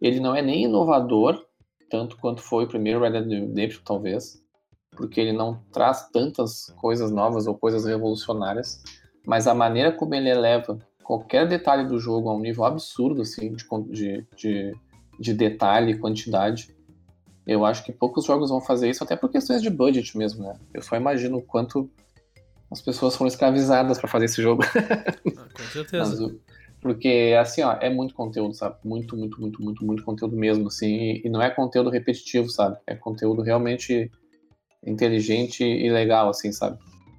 Ele 0.02 0.20
não 0.20 0.36
é 0.36 0.42
nem 0.42 0.66
inovador, 0.66 1.44
tanto 1.90 2.18
quanto 2.18 2.42
foi 2.42 2.66
o 2.66 2.68
primeiro 2.68 3.00
Red 3.00 3.12
Dead 3.12 3.42
Redemption, 3.42 3.82
talvez, 3.84 4.42
porque 4.92 5.20
ele 5.20 5.34
não 5.34 5.62
traz 5.72 6.10
tantas 6.12 6.68
coisas 6.82 7.12
novas 7.12 7.48
ou 7.48 7.58
coisas 7.58 7.86
revolucionárias, 7.86 8.84
mas 9.26 9.48
a 9.48 9.54
maneira 9.54 9.92
como 9.92 10.16
ele 10.16 10.30
eleva 10.30 10.80
qualquer 11.04 11.48
detalhe 11.48 11.88
do 11.88 12.00
jogo 12.00 12.30
a 12.30 12.36
um 12.36 12.40
nível 12.40 12.66
absurdo, 12.66 13.22
assim, 13.22 13.54
de, 13.54 13.66
de, 13.92 14.28
de 14.36 14.76
de 15.20 15.34
detalhe 15.34 15.92
e 15.92 15.98
quantidade. 15.98 16.76
Eu 17.46 17.66
acho 17.66 17.84
que 17.84 17.92
poucos 17.92 18.26
jogos 18.26 18.50
vão 18.50 18.60
fazer 18.60 18.90
isso, 18.90 19.04
até 19.04 19.16
por 19.16 19.30
questões 19.30 19.62
de 19.62 19.70
budget 19.70 20.18
mesmo, 20.18 20.44
né? 20.44 20.58
Eu 20.74 20.82
só 20.82 20.96
imagino 20.96 21.38
o 21.38 21.42
quanto 21.42 21.90
as 22.72 22.82
pessoas 22.82 23.16
foram 23.16 23.28
escravizadas 23.28 23.98
para 23.98 24.08
fazer 24.08 24.26
esse 24.26 24.42
jogo. 24.42 24.64
Ah, 25.38 25.48
com 25.54 25.64
certeza. 25.64 26.22
Mas, 26.22 26.36
porque, 26.82 27.36
assim, 27.40 27.62
ó, 27.62 27.74
é 27.82 27.90
muito 27.90 28.14
conteúdo, 28.14 28.54
sabe? 28.54 28.78
Muito, 28.86 29.18
muito, 29.18 29.42
muito, 29.42 29.62
muito, 29.62 29.86
muito 29.86 30.04
conteúdo 30.04 30.38
mesmo, 30.38 30.68
assim. 30.68 31.20
E 31.24 31.30
não 31.30 31.42
é 31.42 31.50
conteúdo 31.50 31.90
repetitivo, 31.90 32.48
sabe? 32.50 32.78
É 32.88 32.96
conteúdo 32.96 33.42
realmente 33.42 34.10
inteligente 34.86 35.64
e 35.64 35.90
legal, 35.90 36.30
assim, 36.30 36.52
sabe? 36.52 36.78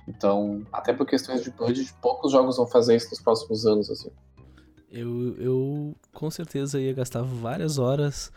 Então, 0.09 0.63
até 0.73 0.93
por 0.93 1.05
questões 1.05 1.43
de 1.43 1.51
budget, 1.51 1.93
poucos 2.01 2.33
jogos 2.33 2.57
vão 2.57 2.67
fazer 2.67 2.97
isso 2.97 3.11
nos 3.11 3.21
próximos 3.21 3.67
anos, 3.67 3.91
assim. 3.91 4.11
Eu, 4.91 5.35
eu 5.37 5.97
com 6.13 6.31
certeza 6.31 6.81
ia 6.81 6.93
gastar 6.93 7.23
várias 7.23 7.77
horas 7.77 8.33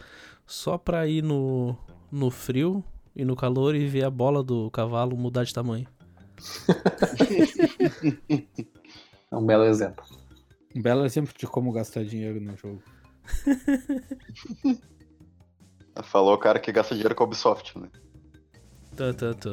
só 0.47 0.77
pra 0.77 1.07
ir 1.07 1.21
no, 1.21 1.77
no 2.11 2.31
frio 2.31 2.83
e 3.15 3.23
no 3.23 3.35
calor 3.35 3.75
e 3.75 3.85
ver 3.85 4.03
a 4.03 4.09
bola 4.09 4.43
do 4.43 4.69
cavalo 4.71 5.15
mudar 5.15 5.43
de 5.43 5.53
tamanho. 5.53 5.87
é 9.31 9.35
um 9.35 9.45
belo 9.45 9.65
exemplo. 9.65 10.03
Um 10.75 10.81
belo 10.81 11.05
exemplo 11.05 11.33
de 11.37 11.47
como 11.47 11.71
gastar 11.71 12.03
dinheiro 12.03 12.39
no 12.39 12.55
jogo. 12.57 12.81
Falou 16.03 16.33
o 16.33 16.37
cara 16.37 16.59
que 16.59 16.71
gasta 16.71 16.95
dinheiro 16.95 17.13
com 17.13 17.23
a 17.23 17.27
Ubisoft, 17.27 17.77
né? 17.77 17.89
Tá, 18.95 19.13
tá, 19.13 19.33
tá. 19.33 19.49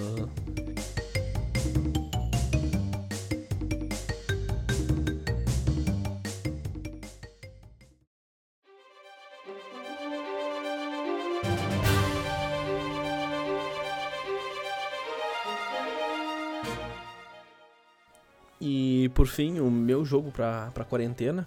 Por 19.27 19.33
fim, 19.33 19.59
o 19.59 19.69
meu 19.69 20.05
jogo 20.05 20.31
pra, 20.31 20.71
pra 20.73 20.85
quarentena. 20.85 21.47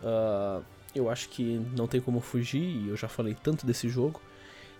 Uh, 0.00 0.64
eu 0.94 1.10
acho 1.10 1.28
que 1.28 1.60
não 1.76 1.88
tem 1.88 2.00
como 2.00 2.20
fugir, 2.20 2.62
e 2.62 2.88
eu 2.88 2.96
já 2.96 3.08
falei 3.08 3.34
tanto 3.34 3.66
desse 3.66 3.88
jogo. 3.88 4.22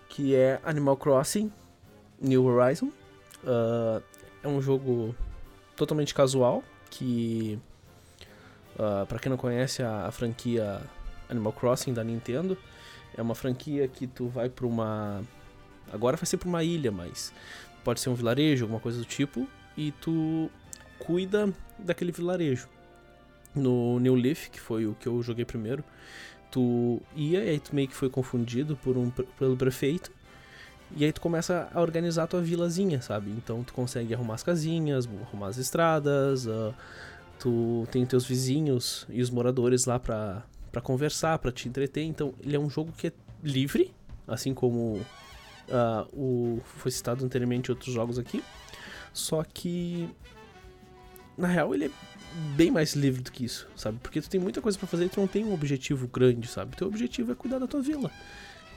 Que 0.09 0.37
é 0.37 0.61
Animal 0.63 0.97
Crossing 0.97 1.53
New 2.21 2.45
Horizon. 2.45 2.87
Uh, 3.43 4.01
é 4.41 4.47
um 4.47 4.63
jogo 4.63 5.15
totalmente 5.77 6.15
casual. 6.15 6.63
Que, 6.89 7.59
uh, 8.79 9.05
para 9.07 9.19
quem 9.19 9.31
não 9.31 9.37
conhece 9.37 9.83
a, 9.83 10.07
a 10.07 10.13
franquia 10.13 10.81
Animal 11.29 11.53
Crossing 11.53 11.93
da 11.93 12.05
Nintendo, 12.05 12.57
é 13.17 13.21
uma 13.21 13.35
franquia 13.35 13.89
que 13.89 14.07
tu 14.07 14.29
vai 14.29 14.49
pra 14.49 14.65
uma. 14.65 15.23
Agora 15.93 16.17
vai 16.17 16.27
ser 16.27 16.37
pra 16.37 16.49
uma 16.49 16.63
ilha, 16.63 16.93
mas 16.93 17.33
pode 17.83 17.99
ser 17.99 18.11
um 18.11 18.15
vilarejo, 18.15 18.65
alguma 18.65 18.81
coisa 18.81 18.99
do 18.99 19.05
tipo. 19.05 19.49
E 19.77 19.91
tu 19.91 20.49
cuida 20.99 21.53
daquele 21.79 22.13
vilarejo. 22.13 22.69
No 23.55 23.99
New 23.99 24.15
Leaf, 24.15 24.51
que 24.51 24.61
foi 24.61 24.87
o 24.87 24.95
que 24.95 25.07
eu 25.07 25.23
joguei 25.23 25.45
primeiro, 25.45 25.83
tu 26.51 27.01
ia 27.15 27.45
e 27.45 27.49
aí 27.51 27.61
tu 27.61 27.75
meio 27.75 27.89
que 27.89 27.95
foi 27.95 28.11
confundido 28.11 28.77
por 28.77 28.97
um, 28.97 29.11
pelo 29.11 29.57
prefeito. 29.57 30.11
E 30.95 31.05
aí 31.05 31.13
tu 31.13 31.21
começa 31.21 31.69
a 31.75 31.81
organizar 31.81 32.25
a 32.25 32.27
tua 32.27 32.41
vilazinha, 32.41 33.01
sabe? 33.03 33.31
Então 33.31 33.65
tu 33.65 33.73
consegue 33.73 34.15
arrumar 34.15 34.35
as 34.35 34.43
casinhas, 34.43 35.09
arrumar 35.23 35.49
as 35.49 35.59
estradas, 35.59 36.47
uh, 36.47 36.73
tu 37.39 37.87
tem 37.91 38.05
teus 38.07 38.25
vizinhos 38.25 39.07
e 39.09 39.21
os 39.21 39.31
moradores 39.31 39.85
lá 39.85 39.99
pra, 39.99 40.45
pra 40.71 40.81
conversar, 40.81 41.39
pra 41.39 41.51
te 41.51 41.69
entreter. 41.69 42.05
Então 42.05 42.35
ele 42.41 42.55
é 42.55 42.59
um 42.59 42.71
jogo 42.71 42.93
que 42.93 43.09
é 43.09 43.13
livre, 43.43 43.93
assim 44.29 44.55
como 44.55 45.01
uh, 45.69 46.07
o 46.13 46.61
foi 46.65 46.91
citado 46.91 47.25
anteriormente 47.25 47.71
em 47.71 47.73
outros 47.73 47.93
jogos 47.93 48.19
aqui. 48.19 48.43
Só 49.13 49.43
que 49.43 50.09
na 51.37 51.49
real, 51.49 51.75
ele 51.75 51.87
é 51.87 51.91
bem 52.55 52.71
mais 52.71 52.95
livre 52.95 53.23
do 53.23 53.33
que 53.33 53.45
isso, 53.45 53.69
sabe? 53.77 53.99
Porque 54.03 54.21
tu 54.21 54.29
tem 54.29 54.41
muita 54.41 54.61
coisa 54.61 54.79
para 54.79 54.87
fazer 54.87 55.07
e 55.07 55.09
tu 55.09 55.21
não 55.21 55.27
tem 55.27 55.45
um 55.45 55.55
objetivo 55.55 56.07
grande, 56.07 56.47
sabe? 56.49 56.77
Teu 56.77 56.87
objetivo 56.87 57.33
é 57.33 57.35
cuidar 57.35 57.59
da 57.59 57.67
tua 57.67 57.81
vila. 57.81 58.11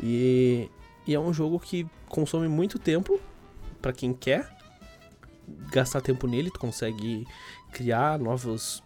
E, 0.02 0.70
e 1.06 1.14
é 1.14 1.20
um 1.20 1.34
jogo 1.34 1.60
que 1.60 1.86
consome 2.08 2.48
muito 2.48 2.80
tempo 2.80 3.20
para 3.82 3.94
quem 3.94 4.14
quer 4.14 4.50
gastar 5.72 6.02
tempo 6.02 6.28
nele, 6.28 6.52
tu 6.52 6.60
consegue 6.60 7.26
criar 7.72 8.20
novos 8.20 8.84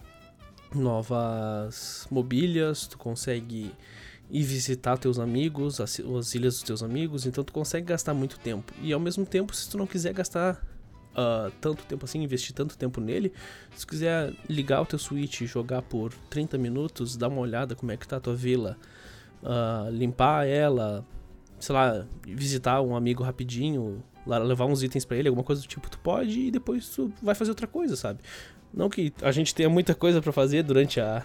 novas 0.73 2.07
mobílias, 2.09 2.87
tu 2.87 2.97
consegue 2.97 3.71
ir 4.31 4.43
visitar 4.43 4.97
teus 4.97 5.19
amigos, 5.19 5.79
as, 5.79 5.99
as 5.99 6.33
ilhas 6.33 6.55
dos 6.55 6.63
teus 6.63 6.81
amigos, 6.81 7.27
então 7.27 7.43
tu 7.43 7.53
consegue 7.53 7.85
gastar 7.87 8.13
muito 8.13 8.39
tempo. 8.39 8.73
E 8.81 8.91
ao 8.91 8.99
mesmo 8.99 9.25
tempo, 9.25 9.55
se 9.55 9.69
tu 9.69 9.77
não 9.77 9.85
quiser 9.85 10.13
gastar 10.13 10.65
uh, 11.13 11.51
tanto 11.61 11.83
tempo 11.83 12.05
assim, 12.05 12.21
investir 12.21 12.53
tanto 12.53 12.77
tempo 12.77 12.99
nele, 12.99 13.31
se 13.75 13.85
quiser 13.85 14.33
ligar 14.49 14.81
o 14.81 14.85
teu 14.85 14.99
Switch 14.99 15.41
e 15.41 15.45
jogar 15.45 15.81
por 15.81 16.13
30 16.29 16.57
minutos, 16.57 17.15
dar 17.15 17.27
uma 17.27 17.41
olhada 17.41 17.75
como 17.75 17.91
é 17.91 17.97
que 17.97 18.07
tá 18.07 18.17
a 18.17 18.19
tua 18.19 18.35
vila, 18.35 18.77
uh, 19.41 19.89
limpar 19.91 20.47
ela, 20.47 21.05
sei 21.59 21.73
lá, 21.73 22.05
visitar 22.25 22.81
um 22.81 22.95
amigo 22.95 23.23
rapidinho, 23.23 24.03
levar 24.25 24.65
uns 24.65 24.83
itens 24.83 25.05
para 25.05 25.17
ele, 25.17 25.27
alguma 25.27 25.43
coisa 25.43 25.61
do 25.61 25.67
tipo, 25.67 25.89
tu 25.89 25.99
pode 25.99 26.39
e 26.39 26.51
depois 26.51 26.89
tu 26.89 27.11
vai 27.21 27.35
fazer 27.35 27.51
outra 27.51 27.67
coisa, 27.67 27.95
sabe? 27.95 28.19
Não 28.73 28.89
que 28.89 29.13
a 29.21 29.31
gente 29.31 29.53
tenha 29.53 29.69
muita 29.69 29.93
coisa 29.93 30.21
para 30.21 30.31
fazer 30.31 30.63
durante 30.63 30.99
a 30.99 31.23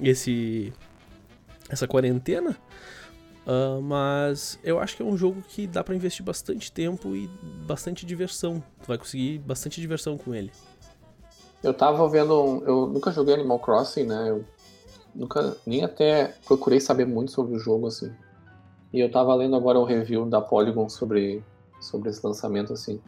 esse 0.00 0.72
essa 1.68 1.86
quarentena, 1.86 2.56
Uh, 3.46 3.80
mas 3.80 4.58
eu 4.64 4.80
acho 4.80 4.96
que 4.96 5.02
é 5.02 5.06
um 5.06 5.16
jogo 5.16 5.40
que 5.48 5.68
dá 5.68 5.84
para 5.84 5.94
investir 5.94 6.24
bastante 6.24 6.72
tempo 6.72 7.14
e 7.14 7.28
bastante 7.64 8.04
diversão. 8.04 8.60
Tu 8.82 8.88
vai 8.88 8.98
conseguir 8.98 9.38
bastante 9.38 9.80
diversão 9.80 10.18
com 10.18 10.34
ele. 10.34 10.50
Eu 11.62 11.72
tava 11.72 12.08
vendo. 12.08 12.42
Um, 12.42 12.64
eu 12.64 12.86
nunca 12.88 13.12
joguei 13.12 13.34
Animal 13.34 13.60
Crossing, 13.60 14.04
né? 14.04 14.30
Eu 14.30 14.44
nunca 15.14 15.56
nem 15.64 15.84
até 15.84 16.34
procurei 16.44 16.80
saber 16.80 17.06
muito 17.06 17.30
sobre 17.30 17.54
o 17.54 17.58
jogo, 17.58 17.86
assim. 17.86 18.12
E 18.92 19.00
eu 19.00 19.10
tava 19.10 19.34
lendo 19.34 19.54
agora 19.54 19.78
o 19.78 19.84
review 19.84 20.26
da 20.26 20.40
Polygon 20.40 20.88
sobre, 20.88 21.42
sobre 21.80 22.10
esse 22.10 22.26
lançamento, 22.26 22.72
assim. 22.72 23.00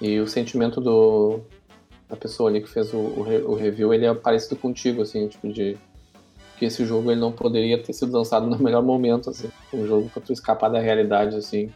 E 0.00 0.20
o 0.20 0.28
sentimento 0.28 0.80
do, 0.80 1.40
da 2.08 2.16
pessoa 2.16 2.50
ali 2.50 2.60
que 2.60 2.68
fez 2.68 2.92
o, 2.92 2.98
o, 2.98 3.50
o 3.52 3.54
review, 3.54 3.94
ele 3.94 4.04
é 4.04 4.14
parecido 4.14 4.56
contigo, 4.56 5.02
assim, 5.02 5.28
tipo 5.28 5.50
de 5.50 5.78
que 6.56 6.64
esse 6.64 6.84
jogo 6.84 7.10
ele 7.10 7.20
não 7.20 7.32
poderia 7.32 7.80
ter 7.82 7.92
sido 7.92 8.12
lançado 8.12 8.46
no 8.48 8.58
melhor 8.58 8.82
momento, 8.82 9.30
assim. 9.30 9.48
Um 9.72 9.86
jogo 9.86 10.08
pra 10.08 10.22
tu 10.22 10.32
escapar 10.32 10.68
da 10.68 10.80
realidade, 10.80 11.36
assim, 11.36 11.70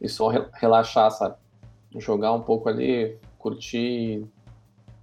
e 0.00 0.08
só 0.08 0.28
relaxar, 0.52 1.10
sabe? 1.10 1.36
Jogar 1.96 2.32
um 2.32 2.42
pouco 2.42 2.68
ali, 2.68 3.16
curtir, 3.38 4.26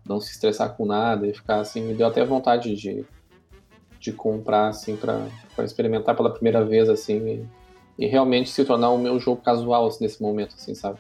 não 0.06 0.19
se 0.19 0.32
estressar 0.32 0.76
com 0.76 0.86
nada 0.86 1.28
e 1.28 1.34
ficar 1.34 1.60
assim. 1.60 1.82
Me 1.82 1.93
deu 1.93 2.08
até 2.08 2.23
vontade 2.26 2.76
de, 2.76 3.06
de 3.99 4.12
comprar, 4.12 4.67
assim, 4.67 4.95
pra, 4.95 5.28
pra 5.56 5.65
experimentar 5.65 6.15
pela 6.15 6.32
primeira 6.32 6.63
vez, 6.63 6.89
assim, 6.89 7.47
e, 7.97 8.06
e 8.06 8.08
realmente 8.08 8.49
se 8.49 8.65
tornar 8.65 8.89
o 8.89 8.97
meu 8.97 9.19
jogo 9.19 9.41
casual, 9.41 9.88
assim, 9.88 10.04
nesse 10.04 10.21
momento, 10.21 10.56
assim, 10.56 10.76
sabe? 10.76 10.99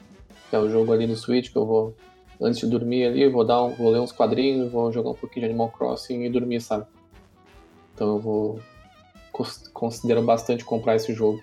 Que 0.49 0.55
é 0.55 0.59
o 0.59 0.69
jogo 0.69 0.93
ali 0.93 1.05
no 1.05 1.15
Switch 1.15 1.51
que 1.51 1.57
eu 1.57 1.65
vou, 1.65 1.95
antes 2.41 2.59
de 2.59 2.67
dormir 2.67 3.05
ali, 3.05 3.27
vou, 3.27 3.43
dar 3.43 3.63
um, 3.63 3.69
vou 3.71 3.91
ler 3.91 3.99
uns 3.99 4.11
quadrinhos, 4.11 4.71
vou 4.71 4.91
jogar 4.91 5.11
um 5.11 5.15
pouquinho 5.15 5.45
de 5.45 5.51
Animal 5.51 5.69
Crossing 5.69 6.23
e 6.23 6.29
dormir, 6.29 6.61
sabe? 6.61 6.85
Então 7.93 8.15
eu 8.15 8.19
vou. 8.19 8.59
Considero 9.73 10.21
bastante 10.21 10.63
comprar 10.63 10.95
esse 10.95 11.13
jogo. 11.13 11.41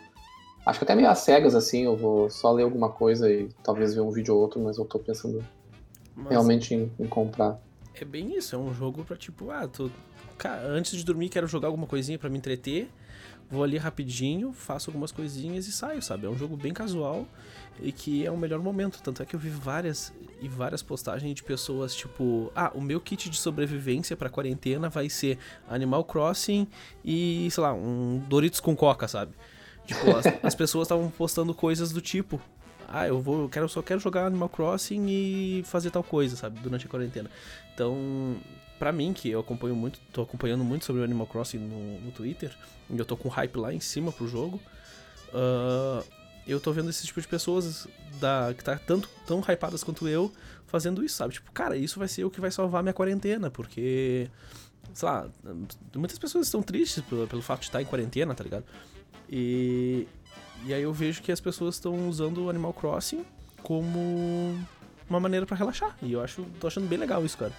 Acho 0.65 0.79
que 0.79 0.85
até 0.85 0.95
meio 0.95 1.09
às 1.09 1.19
cegas, 1.21 1.55
assim, 1.55 1.85
eu 1.85 1.97
vou 1.97 2.31
só 2.31 2.53
ler 2.53 2.63
alguma 2.63 2.91
coisa 2.91 3.33
e 3.33 3.49
talvez 3.65 3.95
ver 3.95 4.01
um 4.01 4.11
vídeo 4.11 4.35
ou 4.35 4.41
outro, 4.41 4.61
mas 4.61 4.79
eu 4.79 4.85
tô 4.85 4.99
pensando 4.99 5.45
mas 6.15 6.31
realmente 6.31 6.75
em, 6.75 6.93
em, 6.99 7.07
comprar. 7.07 7.61
É 7.95 8.05
bem 8.05 8.37
isso, 8.37 8.55
é 8.55 8.59
um 8.59 8.73
jogo 8.73 9.05
pra 9.05 9.17
tipo, 9.17 9.51
ah, 9.51 9.67
tô. 9.67 9.91
Cara, 10.39 10.69
antes 10.69 10.97
de 10.97 11.05
dormir 11.05 11.29
quero 11.29 11.47
jogar 11.47 11.69
alguma 11.69 11.87
coisinha 11.87 12.19
para 12.19 12.31
me 12.31 12.39
entreter. 12.39 12.89
Vou 13.51 13.65
ali 13.65 13.77
rapidinho, 13.79 14.53
faço 14.53 14.91
algumas 14.91 15.11
coisinhas 15.11 15.67
e 15.67 15.73
saio, 15.73 16.01
sabe? 16.01 16.25
É 16.25 16.31
um 16.31 16.39
jogo 16.39 16.57
bem 16.57 16.73
casual 16.73 17.27
e 17.81 17.91
que 17.91 18.25
é 18.25 18.31
o 18.31 18.37
melhor 18.37 18.61
momento. 18.61 19.03
Tanto 19.03 19.23
é 19.23 19.27
que 19.27 19.35
eu 19.35 19.41
vi 19.41 19.49
várias 19.49 20.13
e 20.41 20.49
várias 20.49 20.83
postagens 20.83 21.35
de 21.35 21.43
pessoas 21.43 21.95
tipo: 21.95 22.53
Ah, 22.55 22.71
o 22.75 22.81
meu 22.81 23.01
kit 23.01 23.29
de 23.29 23.37
sobrevivência 23.37 24.17
pra 24.17 24.31
quarentena 24.31 24.89
vai 24.89 25.09
ser 25.09 25.37
Animal 25.69 26.05
Crossing 26.05 26.69
e, 27.05 27.49
sei 27.51 27.63
lá, 27.63 27.75
um 27.75 28.23
Doritos 28.29 28.61
com 28.61 28.77
Coca, 28.77 29.09
sabe? 29.09 29.33
Tipo, 29.85 30.17
as, 30.17 30.27
as 30.45 30.55
pessoas 30.55 30.87
estavam 30.87 31.11
postando 31.11 31.53
coisas 31.53 31.91
do 31.91 32.01
tipo. 32.01 32.41
Ah, 32.93 33.07
eu 33.07 33.21
vou, 33.21 33.49
quero, 33.49 33.69
só 33.69 33.81
quero 33.81 34.01
jogar 34.01 34.27
Animal 34.27 34.49
Crossing 34.49 35.07
e 35.09 35.63
fazer 35.65 35.93
tal 35.93 36.03
coisa, 36.03 36.35
sabe? 36.35 36.59
Durante 36.59 36.87
a 36.87 36.89
quarentena. 36.89 37.31
Então, 37.73 38.37
pra 38.81 38.91
mim, 38.91 39.13
que 39.13 39.31
eu 39.31 39.39
acompanho 39.39 39.77
muito, 39.77 40.01
tô 40.13 40.23
acompanhando 40.23 40.65
muito 40.65 40.85
sobre 40.85 41.01
o 41.01 41.05
Animal 41.05 41.29
Crossing 41.29 41.59
no, 41.59 42.01
no 42.01 42.11
Twitter, 42.11 42.53
e 42.91 42.99
eu 42.99 43.05
tô 43.05 43.17
com 43.17 43.29
hype 43.29 43.57
lá 43.57 43.73
em 43.73 43.79
cima 43.79 44.11
pro 44.11 44.27
jogo. 44.27 44.61
Uh, 45.29 46.05
eu 46.49 46.59
tô 46.59 46.73
vendo 46.73 46.91
esse 46.91 47.07
tipo 47.07 47.21
de 47.21 47.29
pessoas 47.29 47.87
da, 48.19 48.53
que 48.57 48.65
tá 48.65 48.77
tanto, 48.77 49.09
tão 49.25 49.41
hypadas 49.41 49.85
quanto 49.85 50.09
eu 50.09 50.33
fazendo 50.67 51.05
isso, 51.05 51.15
sabe? 51.15 51.35
Tipo, 51.35 51.53
cara, 51.53 51.77
isso 51.77 51.99
vai 51.99 52.09
ser 52.09 52.25
o 52.25 52.31
que 52.31 52.41
vai 52.41 52.51
salvar 52.51 52.83
minha 52.83 52.93
quarentena, 52.93 53.51
porque. 53.51 54.29
Sei 54.93 55.09
lá, 55.09 55.29
muitas 55.95 56.19
pessoas 56.19 56.47
estão 56.47 56.61
tristes 56.61 57.05
pelo, 57.05 57.29
pelo 57.29 57.43
fato 57.43 57.61
de 57.61 57.67
estar 57.67 57.81
em 57.81 57.85
quarentena, 57.85 58.35
tá 58.35 58.43
ligado? 58.43 58.65
E. 59.29 60.09
E 60.65 60.75
aí 60.75 60.83
eu 60.83 60.93
vejo 60.93 61.23
que 61.23 61.33
as 61.33 61.41
pessoas 61.41 61.77
estão 61.77 62.09
usando 62.09 62.45
o 62.45 62.51
Animal 62.51 62.73
Crossing 62.73 63.25
como 63.63 64.59
uma 65.09 65.21
maneira 65.21 65.47
para 65.47 65.57
relaxar. 65.57 65.97
E 66.03 66.13
eu 66.13 66.23
acho, 66.23 66.43
tô 66.61 66.67
achando 66.67 66.87
bem 66.87 66.99
legal 66.99 67.25
isso, 67.25 67.37
cara. 67.37 67.53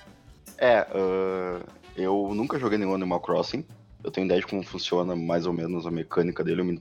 É, 0.57 0.81
uh, 0.81 1.65
eu 1.95 2.31
nunca 2.33 2.59
joguei 2.59 2.77
nenhum 2.77 2.93
Animal 2.93 3.19
Crossing. 3.19 3.65
Eu 4.03 4.11
tenho 4.11 4.25
ideia 4.25 4.39
de 4.39 4.47
como 4.47 4.63
funciona 4.63 5.15
mais 5.15 5.45
ou 5.45 5.53
menos 5.53 5.85
a 5.85 5.91
mecânica 5.91 6.43
dele. 6.43 6.63
Me 6.63 6.79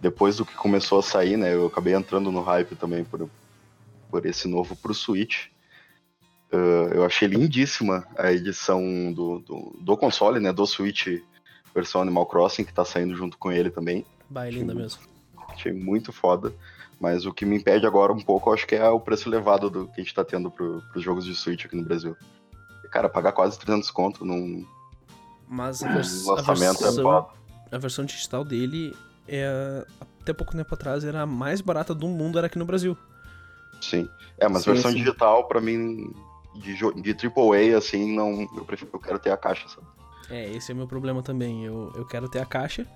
depois 0.00 0.36
do 0.36 0.44
que 0.44 0.54
começou 0.54 0.98
a 0.98 1.02
sair, 1.02 1.36
né, 1.36 1.54
eu 1.54 1.66
acabei 1.66 1.94
entrando 1.94 2.32
no 2.32 2.42
hype 2.42 2.74
também 2.74 3.04
por, 3.04 3.28
por 4.10 4.26
esse 4.26 4.48
novo 4.48 4.74
pro 4.74 4.94
Switch. 4.94 5.46
Uh, 6.52 6.92
eu 6.92 7.04
achei 7.04 7.28
lindíssima 7.28 8.06
a 8.16 8.32
edição 8.32 9.12
do, 9.12 9.38
do, 9.38 9.76
do, 9.80 9.96
console, 9.96 10.40
né, 10.40 10.52
do 10.52 10.66
Switch 10.66 11.22
versão 11.74 12.02
Animal 12.02 12.26
Crossing, 12.26 12.64
que 12.64 12.74
tá 12.74 12.84
saindo 12.84 13.14
junto 13.14 13.38
com 13.38 13.50
ele 13.50 13.70
também. 13.70 14.04
Bah, 14.28 14.46
é 14.46 14.50
linda 14.50 14.74
mesmo. 14.74 15.02
Achei 15.48 15.72
muito 15.72 16.12
foda. 16.12 16.52
Mas 17.00 17.26
o 17.26 17.32
que 17.32 17.44
me 17.44 17.56
impede 17.56 17.84
agora 17.84 18.12
um 18.12 18.20
pouco, 18.20 18.52
acho 18.52 18.66
que 18.66 18.76
é 18.76 18.88
o 18.88 19.00
preço 19.00 19.28
elevado 19.28 19.68
do 19.68 19.88
que 19.88 20.00
a 20.00 20.04
gente 20.04 20.14
tá 20.14 20.24
tendo 20.24 20.50
pro, 20.50 20.80
pros 20.92 21.02
jogos 21.02 21.24
de 21.24 21.34
Switch 21.34 21.64
aqui 21.64 21.74
no 21.74 21.82
Brasil. 21.82 22.16
Cara, 22.92 23.08
pagar 23.08 23.32
quase 23.32 23.58
300 23.58 23.90
conto 23.90 24.24
num, 24.24 24.64
Mas 25.48 25.82
a, 25.82 25.88
vers 25.88 26.24
lançamento 26.26 26.84
a 26.84 26.88
é 26.88 26.90
versão, 26.90 27.28
é 27.70 27.74
a 27.74 27.78
versão 27.78 28.04
digital 28.04 28.44
dele 28.44 28.94
é, 29.26 29.84
até 30.20 30.32
pouco 30.32 30.52
tempo 30.52 30.74
atrás 30.74 31.04
era 31.04 31.22
a 31.22 31.26
mais 31.26 31.60
barata 31.60 31.94
do 31.94 32.06
mundo, 32.06 32.38
era 32.38 32.46
aqui 32.46 32.58
no 32.58 32.64
Brasil. 32.64 32.96
Sim. 33.80 34.08
É, 34.38 34.48
mas 34.48 34.62
sim, 34.62 34.72
versão 34.72 34.92
sim. 34.92 34.98
digital, 34.98 35.48
para 35.48 35.60
mim, 35.60 36.12
de, 36.54 36.74
de 36.74 37.26
AAA, 37.26 37.76
assim, 37.76 38.14
não. 38.14 38.48
Eu, 38.56 38.64
prefiro, 38.64 38.90
eu 38.92 39.00
quero 39.00 39.18
ter 39.18 39.30
a 39.30 39.36
caixa, 39.36 39.68
sabe? 39.68 39.86
É, 40.32 40.50
esse 40.50 40.72
é 40.72 40.74
o 40.74 40.78
meu 40.78 40.86
problema 40.86 41.22
também. 41.22 41.62
Eu, 41.62 41.92
eu 41.94 42.06
quero 42.06 42.26
ter 42.26 42.38
a 42.38 42.46
caixa, 42.46 42.86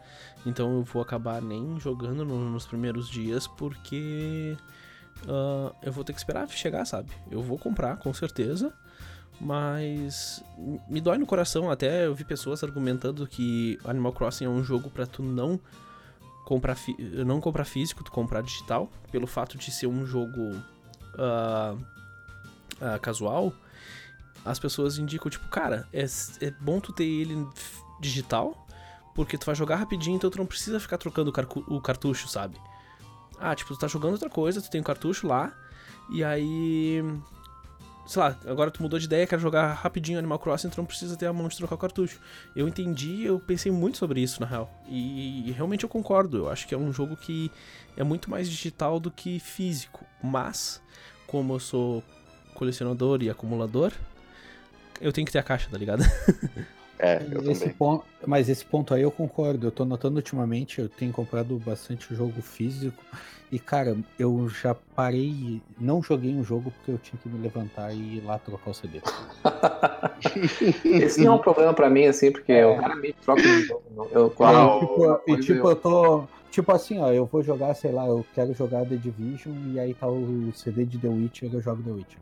então 0.47 0.79
eu 0.79 0.83
vou 0.83 1.03
acabar 1.03 1.43
nem 1.43 1.79
jogando 1.79 2.25
no, 2.25 2.51
nos 2.51 2.65
primeiros 2.65 3.11
dias, 3.11 3.47
porque 3.47 4.57
uh, 5.25 5.71
eu 5.83 5.93
vou 5.93 6.03
ter 6.03 6.15
que 6.15 6.19
esperar 6.19 6.49
chegar, 6.49 6.87
sabe? 6.87 7.11
Eu 7.31 7.43
vou 7.43 7.59
comprar, 7.59 7.99
com 7.99 8.11
certeza, 8.15 8.73
mas 9.39 10.43
me 10.89 10.99
dói 10.99 11.19
no 11.19 11.27
coração. 11.27 11.71
Até 11.71 12.07
eu 12.07 12.15
vi 12.15 12.25
pessoas 12.25 12.65
argumentando 12.65 13.27
que 13.27 13.79
Animal 13.85 14.15
Crossing 14.15 14.47
é 14.47 14.49
um 14.49 14.65
jogo 14.65 14.89
para 14.89 15.05
tu 15.07 15.23
não 15.23 15.61
comprar 16.47 16.79
não 17.27 17.39
comprar 17.39 17.67
físico, 17.67 18.03
tu 18.03 18.11
comprar 18.11 18.41
digital, 18.41 18.91
pelo 19.13 19.27
fato 19.27 19.59
de 19.59 19.71
ser 19.71 19.89
um 19.89 20.07
jogo 20.07 20.55
uh, 21.19 21.75
uh, 21.75 22.99
casual, 23.03 23.53
as 24.47 24.59
pessoas 24.59 24.99
indicam, 24.99 25.31
tipo, 25.31 25.49
cara, 25.49 25.89
é, 25.93 26.05
é 26.41 26.51
bom 26.61 26.81
tu 26.81 26.93
ter 26.93 27.05
ele 27.05 27.47
digital, 28.01 28.67
porque 29.15 29.37
tu 29.37 29.47
vai 29.47 29.55
jogar 29.55 29.77
rapidinho, 29.77 30.17
então 30.17 30.31
tu 30.31 30.39
não 30.39 30.47
precisa 30.47 30.79
ficar 30.79 30.99
trocando 30.99 31.31
o, 31.31 31.77
o 31.77 31.81
cartucho, 31.81 32.29
sabe? 32.29 32.59
Ah, 33.39 33.55
tipo, 33.55 33.75
tu 33.75 33.79
tá 33.79 33.87
jogando 33.87 34.13
outra 34.13 34.31
coisa, 34.31 34.63
tu 34.63 34.71
tem 34.71 34.81
o 34.81 34.83
um 34.83 34.85
cartucho 34.85 35.27
lá, 35.27 35.53
e 36.11 36.23
aí 36.23 37.03
sei 38.07 38.23
lá, 38.23 38.39
agora 38.47 38.71
tu 38.71 38.81
mudou 38.81 38.99
de 38.99 39.07
ideia, 39.07 39.27
quer 39.27 39.39
jogar 39.39 39.73
rapidinho 39.73 40.19
Animal 40.19 40.39
Crossing, 40.39 40.71
tu 40.71 40.79
não 40.79 40.87
precisa 40.87 41.17
ter 41.17 41.27
a 41.27 41.33
mão 41.33 41.49
de 41.49 41.57
trocar 41.57 41.75
o 41.75 41.79
cartucho. 41.79 42.21
Eu 42.55 42.69
entendi, 42.69 43.25
eu 43.25 43.41
pensei 43.41 43.71
muito 43.73 43.99
sobre 43.99 44.21
isso, 44.21 44.41
na 44.41 44.47
real. 44.47 44.71
E, 44.89 45.49
e, 45.49 45.53
realmente 45.53 45.83
eu 45.83 45.89
concordo, 45.89 46.37
eu 46.39 46.49
acho 46.49 46.67
que 46.69 46.75
é 46.75 46.79
um 46.79 46.93
jogo 46.93 47.17
que 47.17 47.51
é 47.97 48.05
muito 48.05 48.31
mais 48.31 48.49
digital 48.49 49.01
do 49.01 49.11
que 49.11 49.41
físico. 49.41 50.05
Mas, 50.23 50.81
como 51.27 51.55
eu 51.55 51.59
sou 51.61 52.03
colecionador 52.55 53.23
e 53.23 53.29
acumulador, 53.29 53.93
eu 55.01 55.13
tenho 55.13 55.27
que 55.27 55.33
ter 55.33 55.39
a 55.39 55.43
caixa, 55.43 55.69
tá 55.71 55.79
ligado? 55.79 56.03
É, 56.99 57.23
eu 57.31 57.51
esse 57.51 57.61
também. 57.61 57.75
Ponto, 57.75 58.05
mas 58.27 58.49
esse 58.49 58.65
ponto 58.65 58.95
aí 58.95 59.03
eu 59.03 59.11
concordo. 59.11 59.67
Eu 59.67 59.71
tô 59.71 59.85
notando 59.85 60.17
ultimamente, 60.17 60.81
eu 60.81 60.89
tenho 60.89 61.13
comprado 61.13 61.59
bastante 61.59 62.15
jogo 62.15 62.41
físico. 62.41 63.03
E, 63.51 63.59
cara, 63.59 63.97
eu 64.19 64.49
já 64.49 64.75
parei. 64.75 65.61
Não 65.79 66.03
joguei 66.03 66.35
um 66.35 66.43
jogo 66.43 66.73
porque 66.73 66.91
eu 66.91 66.99
tinha 66.99 67.21
que 67.23 67.29
me 67.29 67.41
levantar 67.41 67.93
e 67.93 68.17
ir 68.17 68.25
lá 68.25 68.39
trocar 68.39 68.71
o 68.71 68.75
CD. 68.75 69.01
Esse 70.85 71.23
não 71.23 71.35
é 71.35 71.37
um 71.37 71.39
problema 71.39 71.73
pra 71.73 71.89
mim, 71.89 72.07
assim, 72.07 72.33
porque 72.33 72.53
é. 72.53 72.65
eu 72.65 72.75
raramente 72.75 73.17
troco 73.23 73.43
de 73.43 73.63
jogo. 73.63 73.83
Eu, 74.11 74.31
quando, 74.31 74.81
tipo, 74.81 75.21
e 75.29 75.41
tipo, 75.41 75.69
eu 75.69 75.77
tô. 75.77 76.25
Tipo 76.51 76.73
assim, 76.73 76.99
ó, 76.99 77.13
eu 77.13 77.27
vou 77.27 77.43
jogar, 77.43 77.75
sei 77.75 77.93
lá, 77.93 78.07
eu 78.07 78.25
quero 78.35 78.55
jogar 78.55 78.87
The 78.87 78.97
Division 78.97 79.55
e 79.75 79.79
aí 79.79 79.93
tá 79.93 80.09
o 80.09 80.51
CD 80.55 80.87
de 80.87 80.97
The 80.97 81.09
Witcher, 81.09 81.51
eu 81.53 81.61
jogo 81.61 81.83
The 81.83 81.91
Witcher. 81.91 82.19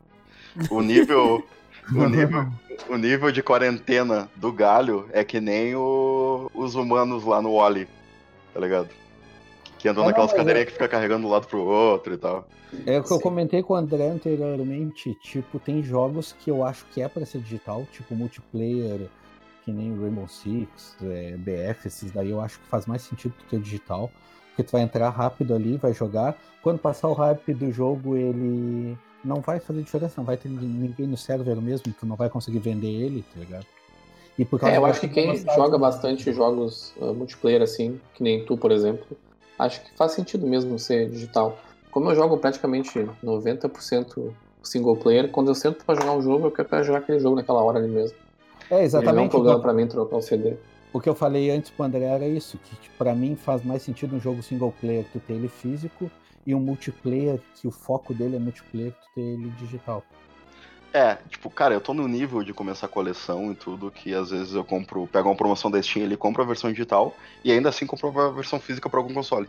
O 0.71 0.81
nível. 0.81 1.45
O 1.93 2.09
nível, 2.09 2.47
o 2.89 2.97
nível 2.97 3.31
de 3.31 3.43
quarentena 3.43 4.29
do 4.37 4.51
galho 4.51 5.07
é 5.13 5.23
que 5.23 5.39
nem 5.41 5.75
o, 5.75 6.51
os 6.55 6.75
humanos 6.75 7.25
lá 7.25 7.43
no 7.43 7.57
Wally, 7.57 7.87
tá 8.55 8.61
ligado? 8.61 8.89
Que 9.79 9.89
andam 9.89 10.05
é, 10.05 10.07
naquelas 10.07 10.33
cadeirinhas 10.33 10.63
é... 10.63 10.67
que 10.67 10.73
fica 10.73 10.89
carregando 10.89 11.27
um 11.27 11.31
lado 11.31 11.47
pro 11.47 11.61
outro 11.63 12.15
e 12.15 12.17
tal. 12.17 12.49
É 12.87 12.99
o 12.99 13.05
que 13.05 13.13
eu 13.13 13.21
comentei 13.21 13.63
com 13.63 13.75
o 13.75 13.77
André 13.77 14.09
anteriormente, 14.09 15.15
tipo, 15.23 15.59
tem 15.59 15.83
jogos 15.83 16.35
que 16.41 16.51
eu 16.51 16.65
acho 16.65 16.85
que 16.87 17.03
é 17.03 17.09
para 17.09 17.25
ser 17.25 17.39
digital, 17.39 17.87
tipo 17.93 18.15
multiplayer, 18.15 19.09
que 19.65 19.71
nem 19.71 19.97
Rainbow 19.97 20.27
Six, 20.27 20.97
é, 21.03 21.37
BF, 21.37 21.87
esses 21.87 22.11
daí 22.11 22.31
eu 22.31 22.41
acho 22.41 22.59
que 22.59 22.67
faz 22.67 22.87
mais 22.87 23.03
sentido 23.03 23.35
tu 23.39 23.45
ter 23.45 23.61
digital, 23.61 24.11
porque 24.49 24.65
tu 24.65 24.73
vai 24.73 24.83
entrar 24.83 25.09
rápido 25.11 25.55
ali, 25.55 25.77
vai 25.77 25.95
jogar, 25.95 26.37
quando 26.63 26.79
passar 26.79 27.09
o 27.09 27.13
hype 27.13 27.55
do 27.55 27.71
jogo, 27.71 28.17
ele 28.17 28.99
não 29.25 29.41
vai 29.41 29.59
fazer 29.59 29.83
diferença, 29.83 30.15
não 30.19 30.25
vai 30.25 30.37
ter 30.37 30.49
ninguém 30.49 31.07
no 31.07 31.17
server 31.17 31.57
mesmo, 31.57 31.93
tu 31.99 32.07
não 32.07 32.17
vai 32.17 32.29
conseguir 32.29 32.59
vender 32.59 32.89
ele, 32.89 33.25
tá 33.33 33.41
ligado? 33.41 33.67
E 34.39 34.45
por 34.45 34.59
causa 34.61 34.75
É, 34.75 34.79
eu 34.79 34.85
acho 34.85 35.01
que 35.01 35.09
quem 35.09 35.37
joga 35.55 35.79
bastante 35.79 36.33
jogos 36.33 36.93
uh, 36.99 37.15
multiplayer 37.15 37.63
assim, 37.63 38.01
que 38.15 38.23
nem 38.23 38.45
tu, 38.45 38.57
por 38.57 38.73
exemplo, 38.73 39.17
acho 39.59 39.83
que 39.83 39.97
faz 39.97 40.13
sentido 40.13 40.47
mesmo 40.47 40.79
ser 40.79 41.09
digital. 41.09 41.59
Como 41.91 42.11
eu 42.11 42.15
jogo 42.15 42.37
praticamente 42.39 43.09
90% 43.23 44.33
single 44.63 44.97
player, 44.97 45.31
quando 45.31 45.49
eu 45.49 45.55
sento 45.55 45.85
pra 45.85 45.95
jogar 45.95 46.13
um 46.13 46.23
jogo, 46.23 46.47
eu 46.47 46.51
quero 46.51 46.83
jogar 46.83 46.99
aquele 46.99 47.21
jogo 47.21 47.37
naquela 47.37 47.63
hora 47.63 47.79
ali 47.79 47.89
mesmo. 47.89 48.17
É, 48.69 48.75
Não 48.75 48.79
é 48.79 48.81
um 48.81 48.85
exatamente. 48.85 49.31
problema 49.31 49.57
o, 49.57 49.59
que 49.59 49.63
pra 49.63 49.73
mim 49.73 49.87
trocar 49.87 50.17
o 50.17 50.23
CD. 50.23 50.55
o 50.93 51.01
que 51.01 51.09
eu 51.09 51.15
falei 51.15 51.51
antes 51.51 51.71
pro 51.71 51.85
André 51.85 52.05
era 52.05 52.27
isso, 52.27 52.59
que 52.59 52.91
pra 52.99 53.15
mim 53.15 53.37
faz 53.37 53.65
mais 53.65 53.83
sentido 53.83 54.17
um 54.17 54.21
jogo 54.21 54.43
single 54.43 54.75
player 54.81 55.05
tu 55.13 55.21
ter 55.21 55.35
ele 55.35 55.49
físico 55.49 56.11
e 56.47 56.55
um 56.55 56.61
multiplayer 56.61 57.41
que 57.55 57.67
o 57.67 57.71
foco 57.71 58.13
dele 58.15 58.37
é 58.37 58.39
multiplayer 58.39 58.93
tu 58.93 59.07
ter 59.15 59.21
ele 59.21 59.49
digital. 59.59 60.05
É, 60.93 61.17
tipo, 61.29 61.51
cara, 61.51 61.75
eu 61.75 61.81
tô 61.81 61.93
no 61.93 62.07
nível 62.07 62.45
de 62.45 62.53
começar 62.53 62.87
a 62.87 62.89
coleção 62.89 63.51
e 63.51 63.55
tudo, 63.57 63.91
que 63.91 64.15
às 64.15 64.31
vezes 64.31 64.55
eu 64.55 64.63
compro, 64.65 65.09
pego 65.09 65.29
uma 65.29 65.35
promoção 65.37 65.69
da 65.71 65.83
Steam, 65.83 66.05
ele 66.05 66.17
compra 66.17 66.45
a 66.45 66.47
versão 66.47 66.71
digital 66.71 67.17
e 67.43 67.51
ainda 67.51 67.69
assim 67.69 67.85
compro 67.85 68.17
a 68.21 68.31
versão 68.31 68.61
física 68.61 68.89
pra 68.89 69.01
algum 69.01 69.13
console. 69.13 69.49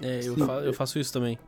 É, 0.00 0.20
eu, 0.24 0.34
fa- 0.36 0.60
eu 0.60 0.72
faço 0.72 0.98
isso 0.98 1.12
também. 1.12 1.38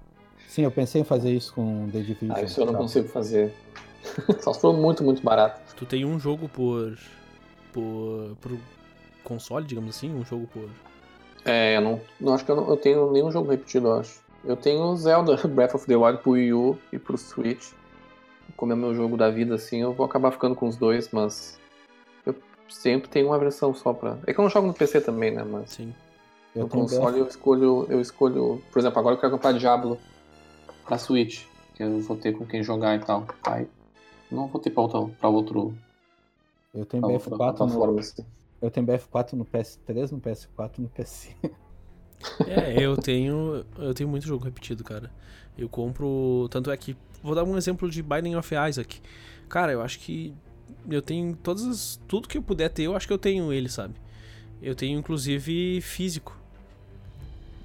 Sim, 0.47 0.63
eu 0.63 0.71
pensei 0.71 1.01
em 1.01 1.05
fazer 1.05 1.33
isso 1.33 1.55
com 1.55 1.89
The 1.91 2.01
Division. 2.01 2.33
Ah, 2.37 2.43
isso 2.43 2.61
eu 2.61 2.67
não 2.67 2.75
consigo 2.75 3.09
fazer. 3.09 3.53
Só 4.41 4.53
se 4.53 4.61
for 4.61 4.75
muito, 4.77 5.03
muito 5.03 5.23
barato. 5.23 5.75
Tu 5.75 5.87
tem 5.87 6.05
um 6.05 6.21
jogo 6.21 6.47
por. 6.49 6.97
por. 7.73 8.37
por 8.41 8.53
console, 9.25 9.65
digamos 9.67 9.97
assim? 9.97 10.15
Um 10.15 10.25
jogo 10.25 10.47
por. 10.53 10.69
É, 11.47 11.79
eu 11.79 11.81
não, 11.81 12.01
não 12.21 12.35
acho 12.35 12.45
que 12.45 12.51
eu 12.51 12.57
não 12.57 12.69
eu 12.69 12.77
tenho 12.77 13.11
nenhum 13.11 13.33
jogo 13.33 13.51
repetido, 13.51 13.89
eu 13.89 14.01
acho. 14.01 14.23
Eu 14.47 14.57
tenho 14.57 14.95
Zelda 14.97 15.37
Breath 15.49 15.75
of 15.75 15.87
the 15.87 15.97
Wild 15.97 16.19
pro 16.23 16.33
Wii 16.33 16.53
U 16.53 16.79
e 16.93 16.99
pro 16.99 17.17
Switch. 17.17 17.73
Como 18.57 18.73
é 18.73 18.77
meu 18.77 18.95
jogo 18.95 19.17
da 19.17 19.31
vida, 19.31 19.55
assim, 19.55 19.81
eu 19.81 19.93
vou 19.93 20.07
acabar 20.07 20.31
ficando 20.31 20.55
com 20.55 20.69
os 20.69 20.77
dois, 20.77 21.11
mas 21.11 21.59
eu 22.25 22.35
sempre 22.69 23.09
tenho 23.09 23.29
uma 23.29 23.39
versão 23.39 23.75
só 23.75 23.93
pra. 23.93 24.19
É 24.27 24.33
que 24.33 24.39
eu 24.39 24.43
não 24.43 24.51
jogo 24.51 24.67
no 24.67 24.75
PC 24.75 25.01
também, 25.01 25.31
né? 25.31 25.43
Mas 25.43 25.71
Sim. 25.71 25.95
Eu 26.55 26.65
no 26.65 26.69
console 26.69 27.19
eu 27.19 27.27
escolho, 27.27 27.87
eu 27.89 28.01
escolho. 28.01 28.63
Por 28.73 28.79
exemplo, 28.79 28.99
agora 29.01 29.17
eu 29.17 29.21
quero 29.21 29.33
comprar 29.33 29.53
Diablo 29.53 29.99
pra 30.85 30.99
Switch, 30.99 31.47
que 31.75 31.83
eu 31.83 31.99
vou 32.01 32.17
ter 32.17 32.33
com 32.33 32.47
quem 32.47 32.63
jogar 32.63 32.95
e 32.95 33.01
tal. 33.01 33.27
Aí 33.45 33.67
não 34.31 34.47
vou 34.47 34.61
ter 34.61 34.71
pra, 34.71 34.83
outra, 34.83 35.01
pra 35.19 35.29
outro 35.29 35.75
Eu 36.73 36.85
tenho 36.85 37.03
pra 37.03 37.13
outra 37.13 37.31
BF4 37.31 37.37
plataforma. 37.37 37.93
no, 37.95 37.99
Assim. 37.99 38.25
eu 38.63 38.71
tenho 38.71 38.87
BF4 38.87 39.33
no 39.33 39.45
PS3, 39.45 40.13
no 40.13 40.21
PS4 40.21 40.79
no 40.79 40.89
PC. 40.89 41.35
É, 42.47 42.83
eu 42.83 42.97
tenho. 42.97 43.65
Eu 43.79 43.95
tenho 43.95 44.09
muito 44.09 44.27
jogo 44.27 44.45
repetido, 44.45 44.83
cara. 44.83 45.11
Eu 45.57 45.69
compro. 45.69 46.49
Tanto 46.51 46.71
é 46.71 46.77
que. 46.77 46.97
Vou 47.23 47.35
dar 47.35 47.45
um 47.45 47.57
exemplo 47.57 47.91
de 47.91 48.03
Binding 48.03 48.37
of 48.37 48.55
Isaac. 48.69 49.01
Cara, 49.49 49.73
eu 49.73 49.83
acho 49.83 49.99
que. 49.99 50.35
Eu 50.89 51.03
tenho 51.03 51.37
todas 51.37 51.65
as. 51.65 52.01
Tudo 52.09 52.29
que 52.29 52.39
eu 52.39 52.43
puder 52.43 52.69
ter, 52.69 52.85
eu 52.85 52.97
acho 52.97 53.07
que 53.07 53.13
eu 53.13 53.19
tenho 53.19 53.53
ele, 53.53 53.69
sabe? 53.69 53.95
Eu 54.63 54.75
tenho 54.75 54.99
inclusive 54.99 55.81
físico. 55.81 56.39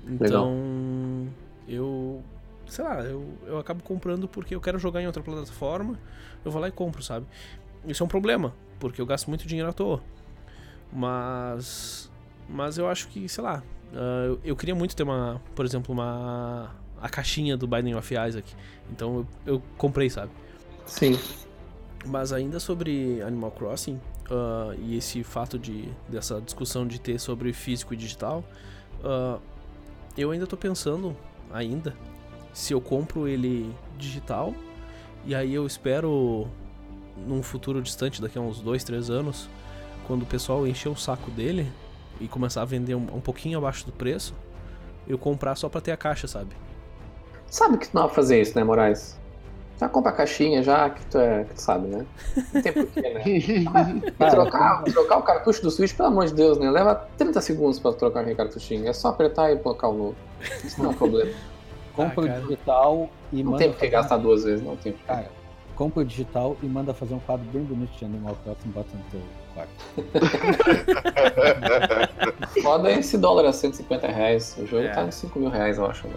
Então. 0.07 1.27
Eu. 1.67 2.23
Sei 2.67 2.83
lá, 2.83 3.01
eu, 3.01 3.25
eu 3.47 3.57
acabo 3.57 3.81
comprando 3.83 4.27
porque 4.27 4.53
eu 4.53 4.61
quero 4.61 4.77
jogar 4.77 5.01
em 5.01 5.07
outra 5.07 5.23
plataforma. 5.23 5.97
Eu 6.43 6.51
vou 6.51 6.61
lá 6.61 6.67
e 6.67 6.71
compro, 6.71 7.01
sabe? 7.01 7.25
Isso 7.85 8.03
é 8.03 8.05
um 8.05 8.09
problema, 8.09 8.53
porque 8.79 9.01
eu 9.01 9.05
gasto 9.05 9.27
muito 9.27 9.47
dinheiro 9.47 9.69
à 9.69 9.73
toa. 9.73 10.01
Mas. 10.91 12.08
Mas 12.49 12.77
eu 12.77 12.87
acho 12.87 13.07
que, 13.09 13.29
sei 13.29 13.43
lá. 13.43 13.63
ah, 13.93 14.25
eu, 14.25 14.39
eu 14.43 14.55
queria 14.55 14.75
muito 14.75 14.95
ter 14.95 15.03
uma. 15.03 15.41
Por 15.55 15.65
exemplo, 15.65 15.93
uma. 15.93 16.75
A 17.01 17.07
caixinha 17.07 17.55
do 17.55 17.65
Binding 17.65 17.93
of 17.93 18.13
Isaac. 18.13 18.53
Então 18.91 19.25
eu, 19.45 19.53
eu 19.53 19.61
comprei, 19.77 20.09
sabe? 20.09 20.31
Sim. 20.85 21.17
Mas 22.05 22.33
ainda 22.33 22.59
sobre 22.59 23.21
Animal 23.21 23.51
Crossing 23.51 23.99
ah, 24.29 24.73
e 24.77 24.97
esse 24.97 25.23
fato 25.23 25.57
de 25.57 25.89
dessa 26.07 26.41
discussão 26.41 26.85
de 26.85 26.99
ter 26.99 27.19
sobre 27.19 27.53
físico 27.53 27.93
e 27.93 27.97
digital, 27.97 28.43
ah, 29.03 29.39
eu 30.17 30.31
ainda 30.31 30.45
tô 30.45 30.57
pensando 30.57 31.15
ainda 31.51 31.95
se 32.53 32.73
eu 32.73 32.81
compro 32.81 33.27
ele 33.27 33.73
digital 33.97 34.53
e 35.25 35.33
aí 35.35 35.53
eu 35.53 35.65
espero 35.65 36.47
num 37.27 37.43
futuro 37.43 37.81
distante, 37.81 38.21
daqui 38.21 38.37
a 38.37 38.41
uns 38.41 38.61
2, 38.61 38.83
3 38.83 39.09
anos, 39.09 39.49
quando 40.07 40.23
o 40.23 40.25
pessoal 40.25 40.65
encher 40.65 40.89
o 40.89 40.95
saco 40.95 41.29
dele 41.31 41.69
e 42.19 42.27
começar 42.27 42.61
a 42.61 42.65
vender 42.65 42.95
um, 42.95 43.07
um 43.15 43.21
pouquinho 43.21 43.57
abaixo 43.57 43.85
do 43.85 43.91
preço, 43.91 44.33
eu 45.07 45.17
comprar 45.17 45.55
só 45.55 45.69
pra 45.69 45.81
ter 45.81 45.91
a 45.91 45.97
caixa, 45.97 46.27
sabe? 46.27 46.49
Sabe 47.47 47.77
que 47.77 47.87
tu 47.87 47.95
não 47.95 48.03
vai 48.05 48.13
fazer 48.15 48.41
isso, 48.41 48.55
né, 48.57 48.63
Moraes? 48.63 49.17
Já 49.79 49.87
compra 49.87 50.11
a 50.11 50.13
caixinha, 50.13 50.61
já 50.61 50.89
que 50.89 51.05
tu, 51.05 51.17
é, 51.17 51.45
que 51.45 51.53
tu 51.53 51.61
sabe, 51.61 51.87
né? 51.87 52.05
Não 52.53 52.61
tem 52.61 52.73
porquê, 52.73 53.01
né? 53.01 53.23
Trocar, 54.29 54.83
trocar 54.83 55.17
o 55.17 55.23
cartucho 55.23 55.61
do 55.61 55.71
Switch, 55.71 55.95
pelo 55.95 56.09
amor 56.09 56.25
de 56.27 56.33
Deus, 56.33 56.57
né? 56.57 56.69
Leva 56.69 56.95
30 57.17 57.39
segundos 57.39 57.79
pra 57.79 57.93
trocar 57.93 58.19
aquele 58.21 58.35
cartuchinho. 58.35 58.87
É 58.87 58.91
só 58.93 59.07
apertar 59.07 59.51
e 59.53 59.57
colocar 59.57 59.87
o 59.87 59.93
novo. 59.97 60.15
Isso 60.65 60.81
não 60.83 60.89
é 60.89 60.93
um 60.93 60.97
problema. 60.97 61.31
Compra 61.95 62.35
Ah, 62.35 62.39
o 62.39 62.41
digital 62.41 63.09
e 63.31 63.41
Não 63.41 63.51
manda. 63.51 63.57
tem 63.63 63.69
por 63.71 63.75
que 63.79 63.85
fazer- 63.85 63.91
gastar 63.91 64.17
duas 64.17 64.43
vezes, 64.43 64.63
não 64.63 64.75
tem 64.75 64.91
por 64.91 64.99
que. 64.99 65.05
Cara, 65.07 65.29
compra 65.79 66.01
o 66.01 66.05
digital 66.05 66.57
e 66.61 66.65
manda 66.65 66.93
fazer 66.93 67.13
um 67.13 67.19
quadro 67.19 67.45
bem 67.53 67.63
bonito 67.63 67.97
de 67.97 68.03
Animal 68.03 68.37
Crossing 68.43 68.67
e 68.67 68.71
bota 68.73 68.89
no 68.93 69.03
teu 69.11 69.21
quarto. 69.53 69.71
Foda 72.61 72.91
esse 72.91 73.17
dólar 73.17 73.45
a 73.45 73.53
150 73.53 74.07
reais. 74.07 74.57
O 74.57 74.67
jogo 74.67 74.83
É. 74.83 74.89
tá 74.89 75.05
em 75.05 75.11
5 75.11 75.39
mil 75.39 75.49
reais, 75.49 75.77
eu 75.77 75.85
acho. 75.85 76.05
Né? 76.05 76.15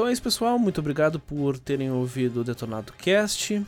Então 0.00 0.08
é 0.08 0.14
isso, 0.14 0.22
pessoal. 0.22 0.58
Muito 0.58 0.80
obrigado 0.80 1.20
por 1.20 1.58
terem 1.58 1.90
ouvido 1.92 2.40
o 2.40 2.44
Detonado 2.44 2.90
Cast. 2.94 3.62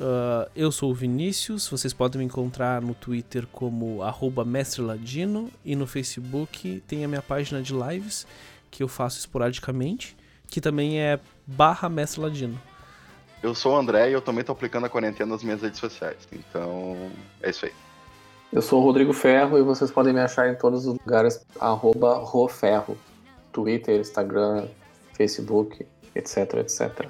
Ah, 0.00 0.48
eu 0.56 0.72
sou 0.72 0.90
o 0.90 0.94
Vinícius. 0.94 1.68
Vocês 1.68 1.92
podem 1.92 2.20
me 2.20 2.24
encontrar 2.24 2.80
no 2.80 2.94
Twitter 2.94 3.46
como 3.52 4.02
arroba 4.02 4.46
Mestre 4.46 4.80
Ladino 4.80 5.50
e 5.62 5.76
no 5.76 5.86
Facebook 5.86 6.82
tem 6.88 7.04
a 7.04 7.08
minha 7.08 7.20
página 7.20 7.60
de 7.60 7.74
lives 7.74 8.26
que 8.70 8.82
eu 8.82 8.88
faço 8.88 9.18
esporadicamente, 9.18 10.16
que 10.48 10.58
também 10.58 11.02
é 11.02 11.20
barra 11.46 11.86
Mestre 11.90 12.22
Ladino. 12.22 12.58
Eu 13.42 13.54
sou 13.54 13.74
o 13.74 13.76
André 13.76 14.08
e 14.08 14.14
eu 14.14 14.22
também 14.22 14.42
tô 14.42 14.52
aplicando 14.52 14.86
a 14.86 14.88
quarentena 14.88 15.32
nas 15.32 15.44
minhas 15.44 15.60
redes 15.60 15.78
sociais. 15.78 16.26
Então, 16.32 16.96
é 17.42 17.50
isso 17.50 17.66
aí. 17.66 17.72
Eu 18.50 18.62
sou 18.62 18.80
o 18.80 18.84
Rodrigo 18.86 19.12
Ferro 19.12 19.58
e 19.58 19.62
vocês 19.62 19.90
podem 19.90 20.14
me 20.14 20.20
achar 20.20 20.50
em 20.50 20.54
todos 20.54 20.86
os 20.86 20.98
lugares, 20.98 21.44
arroba 21.60 22.14
Roferro. 22.20 22.96
Twitter, 23.52 24.00
Instagram, 24.00 24.66
Facebook, 25.14 25.86
etc, 26.14 26.54
etc. 26.58 27.08